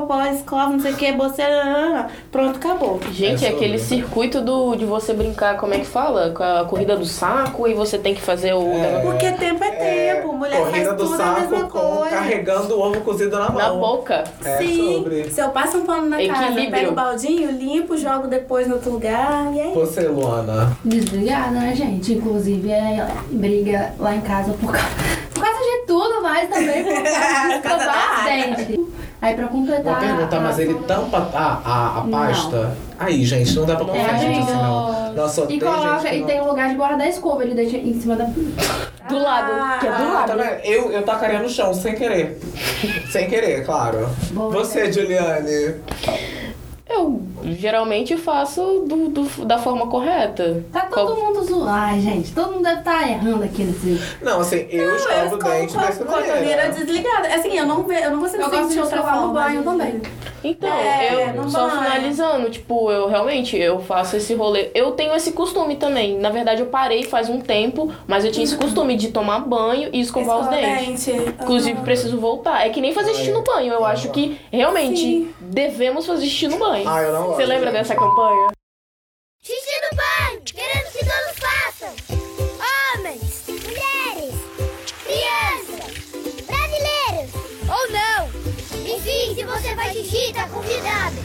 pau, 0.08 0.26
escova, 0.32 0.70
não 0.70 0.80
sei 0.80 0.92
o 0.92 0.96
que, 0.96 1.12
boceira, 1.12 2.08
pronto, 2.30 2.56
acabou. 2.56 2.98
Gente, 3.12 3.44
É 3.44 3.48
é 3.48 3.50
aquele 3.52 3.74
né? 3.74 3.78
circuito 3.78 4.40
do, 4.40 4.74
de 4.76 4.86
você 4.86 5.12
brincar, 5.12 5.58
como 5.58 5.74
é 5.74 5.78
que 5.80 5.84
fala? 5.84 6.30
Com 6.30 6.42
a 6.42 6.64
corrida 6.64 6.96
do 6.96 7.04
saco 7.04 7.68
e 7.68 7.74
você 7.74 7.98
tem 7.98 8.14
que 8.14 8.22
fazer 8.22 8.54
o. 8.54 8.62
É. 8.72 9.00
Porque 9.02 9.30
tempo 9.32 9.62
é 9.62 9.70
tempo, 9.72 10.32
mulher 10.32 10.58
Corrida 10.58 10.86
faz 10.86 10.96
do 10.96 11.04
tudo 11.04 11.22
a 11.22 11.32
mesma 11.40 11.58
saco 11.58 11.70
coisa. 11.70 12.16
carregando 12.16 12.74
o 12.74 12.80
ovo 12.80 13.00
cozido 13.02 13.38
na 13.38 13.50
mão. 13.50 13.58
Na 13.58 13.70
boca. 13.74 14.24
É 14.42 14.56
Sim, 14.56 14.94
sobre. 14.94 15.30
se 15.30 15.40
eu 15.40 15.50
passo 15.50 15.76
um 15.76 15.84
pano 15.84 16.08
na 16.08 16.16
casa, 16.16 16.44
Equilíbrio. 16.44 16.70
pego 16.70 16.92
o 16.92 16.94
baldinho, 16.94 17.50
limpo, 17.50 17.94
jogo 17.98 18.26
depois 18.26 18.66
no 18.66 18.76
outro 18.76 18.90
lugar 18.92 19.52
e 19.54 19.60
é 19.60 19.66
isso. 19.68 19.80
Você, 19.80 20.08
Luana. 20.08 20.74
Desbrigada, 20.82 21.50
né, 21.50 21.74
gente? 21.74 22.14
Inclusive, 22.14 22.70
é 22.70 23.06
briga 23.30 23.92
lá 23.98 24.14
em 24.14 24.22
casa 24.22 24.54
por 24.54 24.72
causa, 24.72 24.86
causa 25.42 25.58
de 25.58 25.86
tudo, 25.86 26.22
mas 26.22 26.48
também 26.48 26.84
por 26.84 26.94
causa 26.94 27.48
de 27.48 27.54
escovar 27.54 28.18
os 28.18 28.24
dentes. 28.24 28.92
Aí, 29.20 29.34
pra 29.36 29.46
completar... 29.46 29.84
Vou 29.84 29.94
perguntar, 29.96 30.40
mas 30.40 30.58
ele 30.58 30.74
tampa 30.80 31.18
a, 31.32 31.60
a, 31.64 31.98
a 32.00 32.04
pasta? 32.10 32.76
Aí, 32.98 33.24
gente, 33.24 33.54
não 33.54 33.64
dá 33.64 33.76
pra 33.76 33.84
É, 33.84 33.88
confiar 33.88 34.18
gente 34.18 34.26
amigo. 34.36 34.42
assim, 34.42 34.52
não. 34.62 35.12
Nossa, 35.12 35.46
E 35.48 35.60
coloca, 35.60 35.98
gente 36.00 36.16
e 36.16 36.20
não- 36.20 36.26
tem 36.26 36.40
um 36.40 36.48
lugar 36.48 36.68
de 36.70 36.74
guardar 36.74 37.02
a 37.06 37.08
escova, 37.08 37.44
ele 37.44 37.54
deixa 37.54 37.76
em 37.76 38.00
cima 38.00 38.16
da... 38.16 38.24
Do 38.24 39.18
lado, 39.18 39.78
que 39.80 39.86
é 39.86 39.90
do 39.90 39.94
Ah, 39.96 40.24
tá 40.26 40.34
lado. 40.34 40.38
vendo? 40.38 40.60
Eu, 40.64 40.90
eu 40.92 41.02
tacaria 41.02 41.38
no 41.40 41.48
chão, 41.48 41.72
sem 41.74 41.94
querer. 41.94 42.40
sem 43.12 43.28
querer, 43.28 43.64
claro. 43.64 44.08
Boa 44.32 44.50
Você, 44.50 44.92
Juliane. 44.92 45.76
Eu 46.88 47.22
geralmente 47.44 48.16
faço 48.16 48.84
do, 48.86 49.08
do- 49.08 49.44
da 49.44 49.58
forma 49.58 49.86
correta. 49.86 50.64
Tá 50.72 50.82
todo 50.82 51.14
Qual- 51.14 51.16
mundo 51.32 51.42
zoando. 51.44 51.68
Ai, 51.68 52.00
gente, 52.00 52.32
todo 52.32 52.52
mundo 52.52 52.62
deve 52.62 52.78
estar 52.80 53.08
errando 53.08 53.44
aqui 53.44 53.64
nesse... 53.64 54.00
Não, 54.22 54.40
assim, 54.40 54.66
eu 54.70 54.82
Eu 54.90 54.96
escovo 54.96 55.34
o 55.34 55.38
dente 55.38 55.76
dessa 55.76 56.04
com 56.04 56.14
a 56.14 56.22
torneira 56.22 56.70
desligada. 56.70 57.28
Assim, 57.34 57.56
eu 57.58 57.66
não, 57.66 57.82
ve, 57.84 57.94
eu 58.00 58.10
não 58.10 58.20
consigo 58.20 58.42
Eu 58.42 58.50
gosto 58.50 58.68
de 58.68 58.78
escovar 58.78 59.20
no 59.20 59.32
banho 59.32 59.58
de- 59.58 59.64
também. 59.64 60.02
Então, 60.44 60.68
É, 60.68 61.32
eu 61.36 61.48
só 61.48 61.68
banho. 61.68 61.82
finalizando, 61.82 62.50
tipo, 62.50 62.90
eu 62.90 63.06
realmente 63.08 63.56
eu 63.56 63.78
faço 63.80 64.16
esse 64.16 64.34
rolê. 64.34 64.70
Eu 64.74 64.90
tenho 64.90 65.14
esse 65.14 65.30
costume 65.30 65.76
também. 65.76 66.18
Na 66.18 66.30
verdade, 66.30 66.62
eu 66.62 66.66
parei 66.66 67.04
faz 67.04 67.28
um 67.28 67.40
tempo, 67.40 67.92
mas 68.08 68.24
eu 68.24 68.32
tinha 68.32 68.42
esse 68.42 68.56
costume 68.56 68.96
de 68.96 69.12
tomar 69.12 69.38
banho 69.38 69.88
e 69.92 70.00
escovar 70.00 70.38
os 70.40 70.46
Escova 70.46 70.60
dentes. 70.60 71.04
dente. 71.06 71.28
Inclusive, 71.42 71.76
Aham. 71.76 71.84
preciso 71.84 72.18
voltar. 72.18 72.66
É 72.66 72.70
que 72.70 72.80
nem 72.80 72.92
fazer 72.92 73.14
xixi 73.14 73.30
no 73.30 73.42
banho. 73.42 73.72
Eu 73.72 73.84
acho 73.84 74.10
que 74.10 74.36
realmente 74.50 74.98
Sim. 75.00 75.28
devemos 75.40 76.06
fazer 76.06 76.26
xixi 76.26 76.48
no 76.48 76.58
banho. 76.58 76.88
Ah, 76.88 77.00
eu 77.02 77.12
não 77.12 77.31
Você 77.32 77.46
lembra 77.46 77.72
dessa 77.72 77.94
campanha? 77.94 78.48
Xixi 79.42 79.80
no 79.90 79.96
banho, 79.96 80.42
querendo 80.44 80.92
que 80.92 80.98
todos 80.98 81.38
façam. 81.38 81.88
Homens, 82.94 83.44
mulheres, 83.48 84.34
crianças, 85.02 85.92
brasileiros 86.46 87.32
ou 87.70 87.90
não. 87.90 88.26
Enfim, 88.94 89.34
se 89.34 89.44
você 89.44 89.74
faz 89.74 89.92
xixi, 89.94 90.34
tá 90.34 90.46
convidado. 90.50 91.16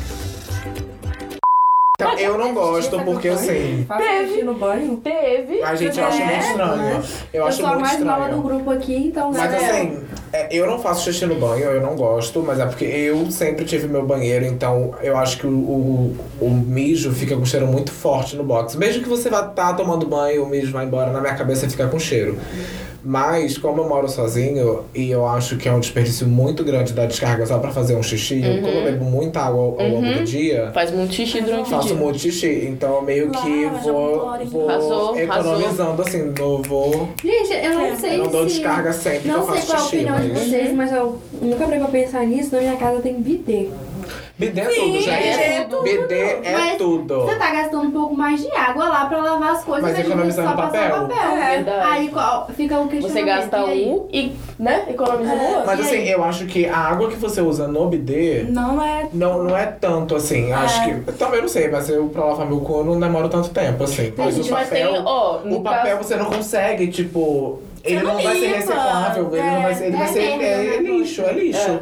Então, 1.99 2.17
eu 2.17 2.37
não 2.37 2.53
gosto, 2.53 3.03
porque 3.03 3.27
assim. 3.27 3.83
Faça 3.85 4.27
xixi 4.27 4.43
no 4.43 4.53
banho? 4.53 4.95
Teve. 4.97 5.61
A 5.61 5.75
gente, 5.75 5.99
eu 5.99 6.05
acho 6.07 6.19
muito 6.19 6.39
estranho. 6.39 7.03
Eu 7.33 7.45
acho 7.47 7.57
sou 7.57 7.65
a 7.65 7.69
muito 7.71 7.81
mais 7.81 7.99
nova 7.99 8.29
do 8.29 8.35
estranho. 8.37 8.43
grupo 8.43 8.71
aqui, 8.71 8.95
então... 8.95 9.33
Mas 9.33 9.51
né, 9.51 9.57
assim, 9.57 10.07
é, 10.33 10.47
eu 10.51 10.67
não 10.67 10.79
faço 10.79 11.03
xixi 11.03 11.25
no 11.25 11.35
banho, 11.35 11.65
eu 11.65 11.81
não 11.81 11.95
gosto, 11.95 12.41
mas 12.41 12.59
é 12.59 12.65
porque 12.65 12.85
eu 12.85 13.29
sempre 13.31 13.65
tive 13.65 13.87
meu 13.87 14.05
banheiro, 14.05 14.45
então 14.45 14.93
eu 15.01 15.17
acho 15.17 15.37
que 15.37 15.47
o, 15.47 15.49
o, 15.49 16.17
o 16.41 16.49
mijo 16.49 17.11
fica 17.11 17.35
com 17.35 17.45
cheiro 17.45 17.67
muito 17.67 17.91
forte 17.91 18.35
no 18.35 18.43
box. 18.43 18.75
Mesmo 18.75 19.03
que 19.03 19.09
você 19.09 19.29
vá 19.29 19.47
estar 19.47 19.73
tomando 19.73 20.05
banho, 20.05 20.43
o 20.43 20.49
mijo 20.49 20.71
vai 20.71 20.85
embora, 20.85 21.11
na 21.11 21.21
minha 21.21 21.35
cabeça 21.35 21.69
fica 21.69 21.87
com 21.87 21.99
cheiro. 21.99 22.37
Mas, 23.03 23.57
como 23.57 23.81
eu 23.81 23.87
moro 23.89 24.07
sozinho, 24.09 24.81
e 24.93 25.09
eu 25.09 25.25
acho 25.25 25.57
que 25.57 25.67
é 25.69 25.71
um 25.71 25.79
desperdício 25.79 26.27
muito 26.27 26.63
grande 26.63 26.93
da 26.93 27.05
descarga 27.05 27.45
só 27.45 27.57
pra 27.59 27.71
fazer 27.71 27.95
um 27.95 28.03
xixi, 28.03 28.41
como 28.61 28.67
eu 28.67 28.83
bebo 28.83 29.05
muita 29.05 29.41
água 29.41 29.61
ao, 29.61 29.79
ao 29.81 29.87
longo 29.89 30.13
do 30.13 30.23
dia, 30.23 30.71
Faz 30.73 30.91
muito 30.91 31.13
xixi 31.13 31.41
durante 31.41 31.67
o 31.67 31.69
faço 31.69 31.87
dia. 31.89 31.95
muito 31.97 32.19
xixi. 32.19 32.65
Então, 32.69 32.95
eu 32.95 33.01
meio 33.01 33.29
que 33.31 33.65
vou, 33.83 34.37
vou 34.45 34.69
Arrasou, 34.69 35.17
economizando, 35.17 36.01
assim, 36.01 36.33
não 36.37 36.61
vou... 36.61 37.09
Gente, 37.23 37.53
eu 37.53 37.73
não 37.73 37.81
É, 37.85 37.95
sei 37.95 38.15
Eu 38.15 38.23
não 38.25 38.31
dou 38.31 38.49
se... 38.49 38.55
descarga 38.55 38.91
sempre 38.93 39.19
que 39.19 39.27
Não 39.27 39.37
eu 39.37 39.45
sei 39.45 39.53
faço 39.55 39.67
qual 39.67 39.77
a 39.77 39.81
xixi, 39.83 39.95
opinião 39.95 40.19
de 40.19 40.27
mas- 40.33 40.39
vocês, 40.47 40.73
mas 40.73 40.91
eu 40.91 41.19
nunca 41.41 41.63
parei 41.65 41.79
pra 41.79 41.87
pensar 41.87 42.25
nisso. 42.25 42.53
Na 42.55 42.59
minha 42.61 42.75
casa 42.77 42.99
tem 43.01 43.21
bidê. 43.21 43.69
Bidê 44.39 44.61
é 44.61 44.65
tudo, 44.65 45.01
gente. 45.01 45.09
é 45.09 45.63
tudo. 45.67 45.81
Bidê 45.83 46.21
é 46.43 46.51
Mas 46.53 46.77
tudo. 46.77 47.21
Você 47.21 47.35
tá 47.37 47.51
gastando 47.51 47.83
um 47.87 47.91
pouco 47.91 48.15
mais 48.15 48.39
de 48.39 48.51
água 48.51 48.87
lá 48.87 49.05
pra 49.07 49.17
lavar 49.17 49.53
as 49.53 49.63
coisas. 49.63 49.81
Mas 49.89 49.97
economizando 49.99 50.49
só 50.49 50.55
papel. 50.55 50.91
papel. 50.91 51.17
É. 51.17 51.55
Verdade. 51.55 51.87
Aí 51.91 52.09
qual- 52.09 52.47
fica 52.55 52.79
o 52.79 52.87
questionamento. 52.87 53.13
Você 53.13 53.23
gasta 53.23 53.73
e 53.73 53.85
um 53.87 54.07
e, 54.13 54.31
né, 54.59 54.85
economiza 54.89 55.33
no 55.35 55.43
outro. 55.43 55.65
Mas 55.65 55.79
assim, 55.79 56.03
eu 56.07 56.23
acho 56.23 56.45
que 56.45 56.67
a 56.67 56.77
água 56.77 57.09
que 57.09 57.15
você 57.15 57.41
usa 57.41 57.67
no 57.67 57.87
bidê 57.87 58.45
Não 58.47 58.79
é. 58.83 59.07
não, 59.11 59.43
não 59.43 59.57
é 59.57 59.65
tanto 59.65 60.15
assim. 60.15 60.51
Acho 60.51 60.83
que. 60.85 61.11
Também 61.13 61.41
não 61.41 61.47
sei, 61.47 61.67
mas 61.69 61.89
eu 61.89 62.07
pra 62.09 62.25
lavar 62.25 62.45
meu 62.45 62.59
cu 62.61 62.83
não 62.83 62.99
demoro 62.99 63.29
tanto 63.29 63.49
tempo, 63.49 63.83
assim. 63.85 64.13
Mas 64.15 64.35
gente, 64.35 64.49
o 64.49 64.53
mas 64.53 64.69
papel. 64.69 64.93
tem, 64.93 65.01
ó, 65.03 65.37
o 65.43 65.61
papel 65.61 65.97
caso- 65.97 66.07
você 66.07 66.15
não 66.15 66.25
consegue, 66.25 66.87
tipo. 66.87 67.59
Ele 67.83 68.01
não 68.03 68.15
não 68.15 68.21
vai 68.21 68.37
ser 68.37 68.47
reciclável, 68.47 69.29
ele 69.33 69.41
não 69.49 69.61
vai 69.61 69.73
ser. 69.73 69.85
Ele 69.85 69.95
É, 69.95 69.99
vai 69.99 70.07
ser. 70.09 70.19
é 70.19 70.43
É, 70.43 70.75
é 70.75 70.81
lixo, 70.81 71.21
é 71.23 71.31
lixo. 71.33 71.79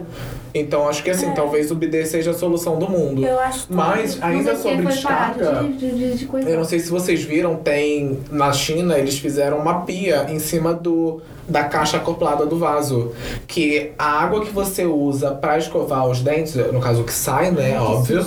Então 0.55 0.87
acho 0.87 1.03
que 1.03 1.09
assim, 1.09 1.31
talvez 1.33 1.69
o 1.69 1.75
bidê 1.75 2.05
seja 2.05 2.31
a 2.31 2.33
solução 2.33 2.79
do 2.79 2.89
mundo. 2.89 3.25
Eu 3.25 3.37
acho. 3.39 3.67
Mas 3.69 4.17
ainda 4.23 4.55
sobre 4.55 4.85
descarga. 4.85 5.63
de, 5.63 5.91
de, 5.91 6.15
de. 6.15 6.49
Eu 6.49 6.57
não 6.57 6.63
sei 6.63 6.79
se 6.79 6.89
vocês 6.89 7.23
viram, 7.23 7.57
tem 7.57 8.19
na 8.31 8.53
China 8.53 8.97
eles 8.97 9.19
fizeram 9.19 9.57
uma 9.57 9.81
pia 9.81 10.27
em 10.29 10.39
cima 10.39 10.73
do 10.73 11.21
da 11.47 11.63
caixa 11.65 11.97
acoplada 11.97 12.43
do 12.45 12.57
vaso, 12.57 13.11
que 13.47 13.91
a 13.99 14.19
água 14.23 14.43
que 14.43 14.51
você 14.51 14.83
usa 14.83 15.29
pra 15.29 15.59
escovar 15.59 16.07
os 16.07 16.19
dentes, 16.21 16.55
no 16.55 16.79
caso 16.79 17.03
que 17.03 17.13
sai, 17.13 17.51
né, 17.51 17.79
óbvio, 17.79 18.25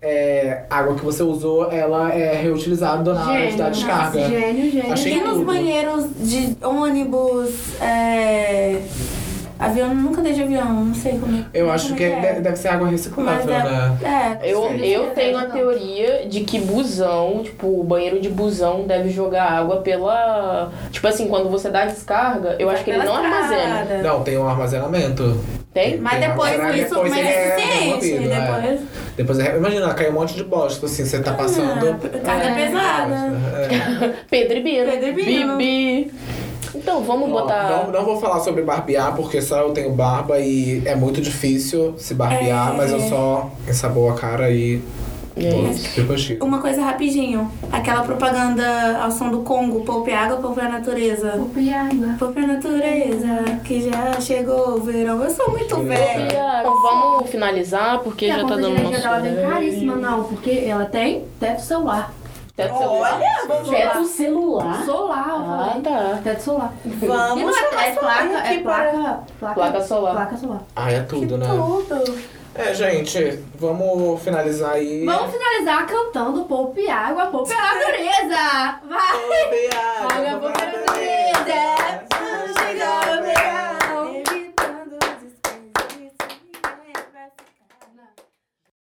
é, 0.00 0.62
a 0.70 0.78
água 0.78 0.94
que 0.94 1.04
você 1.04 1.24
usou, 1.24 1.72
ela 1.72 2.12
é 2.14 2.40
reutilizada 2.40 3.14
na 3.14 3.30
hora 3.32 3.56
dar 3.56 3.70
descarga. 3.70 4.28
Gênio, 4.28 4.70
gênio. 4.70 4.92
Achei 4.92 5.14
E 5.14 5.20
nos 5.20 5.32
tudo. 5.32 5.44
banheiros 5.44 6.04
de 6.20 6.56
ônibus, 6.62 7.50
é... 7.80 8.80
avião, 9.66 9.94
nunca 9.94 10.20
dei 10.22 10.32
de 10.32 10.42
avião, 10.42 10.84
não 10.84 10.94
sei 10.94 11.18
como 11.18 11.36
é. 11.38 11.44
Eu 11.54 11.70
acho 11.70 11.86
como 11.86 11.96
que 11.96 12.04
é. 12.04 12.20
deve, 12.20 12.40
deve 12.40 12.56
ser 12.56 12.68
água 12.68 12.88
reciclável, 12.88 13.52
é, 13.54 13.62
né? 13.62 13.98
é, 14.42 14.50
Eu, 14.52 14.70
eu 14.76 15.10
tenho 15.10 15.38
a 15.38 15.44
teoria 15.46 16.26
de 16.28 16.40
que 16.40 16.58
busão, 16.58 17.40
tipo, 17.44 17.80
o 17.80 17.84
banheiro 17.84 18.20
de 18.20 18.28
busão 18.28 18.84
deve 18.86 19.10
jogar 19.10 19.44
água 19.52 19.78
pela. 19.82 20.70
Tipo 20.90 21.06
assim, 21.08 21.28
quando 21.28 21.48
você 21.48 21.70
dá 21.70 21.84
descarga, 21.84 22.56
eu 22.58 22.68
acho 22.70 22.84
que 22.84 22.90
ele 22.90 23.02
não 23.04 23.14
armazena. 23.16 24.02
Não, 24.02 24.22
tem 24.22 24.36
um 24.38 24.48
armazenamento. 24.48 25.38
Tem? 25.72 25.96
Mas 25.96 26.18
Tem 26.18 26.28
depois 26.28 26.52
isso, 26.76 26.88
depois 26.94 27.10
mas 27.10 27.18
ele 27.18 27.28
é 27.28 27.32
é 27.32 27.54
suficiente. 27.58 28.06
removido, 28.12 28.32
é. 28.34 28.40
depois. 28.40 28.80
Depois, 29.16 29.38
é- 29.38 29.56
imagina, 29.56 29.94
cai 29.94 30.10
um 30.10 30.12
monte 30.12 30.34
de 30.34 30.44
bosta, 30.44 30.84
assim, 30.84 31.04
você 31.06 31.20
tá 31.20 31.32
passando... 31.32 31.98
Ah, 32.04 32.18
carga 32.18 32.46
É. 32.46 32.54
pesada. 32.66 33.14
É. 33.14 34.12
Pedro 34.28 34.58
e 34.58 34.62
Bino. 34.62 34.84
Pedro 34.90 35.08
e 35.08 35.12
Bino. 35.12 35.56
Bibi. 35.56 36.12
Então, 36.74 37.02
vamos 37.02 37.28
Ó, 37.30 37.32
botar. 37.42 37.68
Não, 37.86 37.92
não 37.92 38.04
vou 38.04 38.18
falar 38.20 38.40
sobre 38.40 38.62
barbear, 38.62 39.14
porque 39.14 39.40
só 39.42 39.58
eu 39.60 39.70
tenho 39.72 39.90
barba 39.92 40.38
e 40.38 40.82
é 40.86 40.94
muito 40.94 41.20
difícil 41.20 41.94
se 41.98 42.14
barbear, 42.14 42.72
É. 42.72 42.76
mas 42.76 42.90
eu 42.92 43.00
só 43.00 43.50
ensaboo 43.68 44.08
a 44.10 44.14
cara 44.14 44.50
e. 44.50 44.80
É. 45.34 46.42
Uma 46.44 46.60
coisa 46.60 46.82
rapidinho. 46.82 47.50
Aquela 47.72 48.02
propaganda 48.02 48.98
ao 49.02 49.10
som 49.10 49.30
do 49.30 49.38
Congo, 49.38 49.80
poupe 49.80 50.12
água, 50.12 50.36
poupe 50.36 50.60
a 50.60 50.68
natureza. 50.68 51.30
Poupa 51.30 51.58
e 51.58 51.72
água. 51.72 52.16
Poupe 52.18 52.38
a 52.40 52.46
natureza, 52.46 53.58
que 53.64 53.80
já 53.90 54.20
chegou 54.20 54.74
o 54.76 54.80
verão. 54.82 55.22
Eu 55.22 55.30
sou 55.30 55.50
muito 55.50 55.74
velha. 55.84 56.28
Então, 56.60 56.82
vamos 56.82 57.30
finalizar, 57.30 58.00
porque 58.00 58.26
E 58.26 58.28
já 58.28 58.34
a 58.34 58.36
tá 58.38 58.42
conta 58.42 58.56
de 58.56 58.62
dando 58.62 58.74
energia 58.78 58.98
dela 59.00 59.18
nosso. 59.20 59.34
vem 59.34 59.46
caríssima, 59.50 59.96
não, 59.96 60.24
porque 60.24 60.50
ela 60.66 60.84
tem 60.84 61.24
teto 61.40 61.62
solar. 61.62 62.12
Teto 62.62 62.78
celular. 62.78 63.14
Olha, 63.14 63.44
vamos 63.48 63.68
Teto 63.70 63.98
lá. 63.98 64.04
celular. 64.04 64.84
Solar, 64.84 65.26
Ah, 65.28 65.80
tá. 65.82 66.20
Teto 66.22 66.40
solar. 66.42 66.72
e 66.84 66.88
Vamos 67.06 67.42
não 67.42 67.78
é, 67.80 67.88
é 67.88 67.92
placa, 67.92 68.24
é 68.32 68.36
aqui 68.38 68.58
para- 68.62 68.90
placa, 68.92 69.20
placa, 69.38 69.54
Placa 69.54 69.80
solar. 69.82 70.12
Placa 70.14 70.36
solar. 70.36 70.60
Ah, 70.76 70.90
é 70.92 71.00
tudo, 71.00 71.38
né? 71.38 71.46
Tudo. 71.46 72.42
É, 72.54 72.74
gente, 72.74 73.42
vamos 73.58 74.22
finalizar 74.22 74.72
aí. 74.72 75.06
Vamos 75.06 75.32
finalizar 75.32 75.86
cantando 75.86 76.44
Poupe 76.44 76.86
Água, 76.86 77.26
Poupe 77.26 77.50
a 77.52 77.56
Natureza! 77.56 78.78
Vai! 78.88 79.18
Poupe 79.18 79.70
água, 79.74 80.38
poupe 80.38 80.62
a 80.62 80.66
natureza. 80.66 81.32
natureza! 82.10 83.01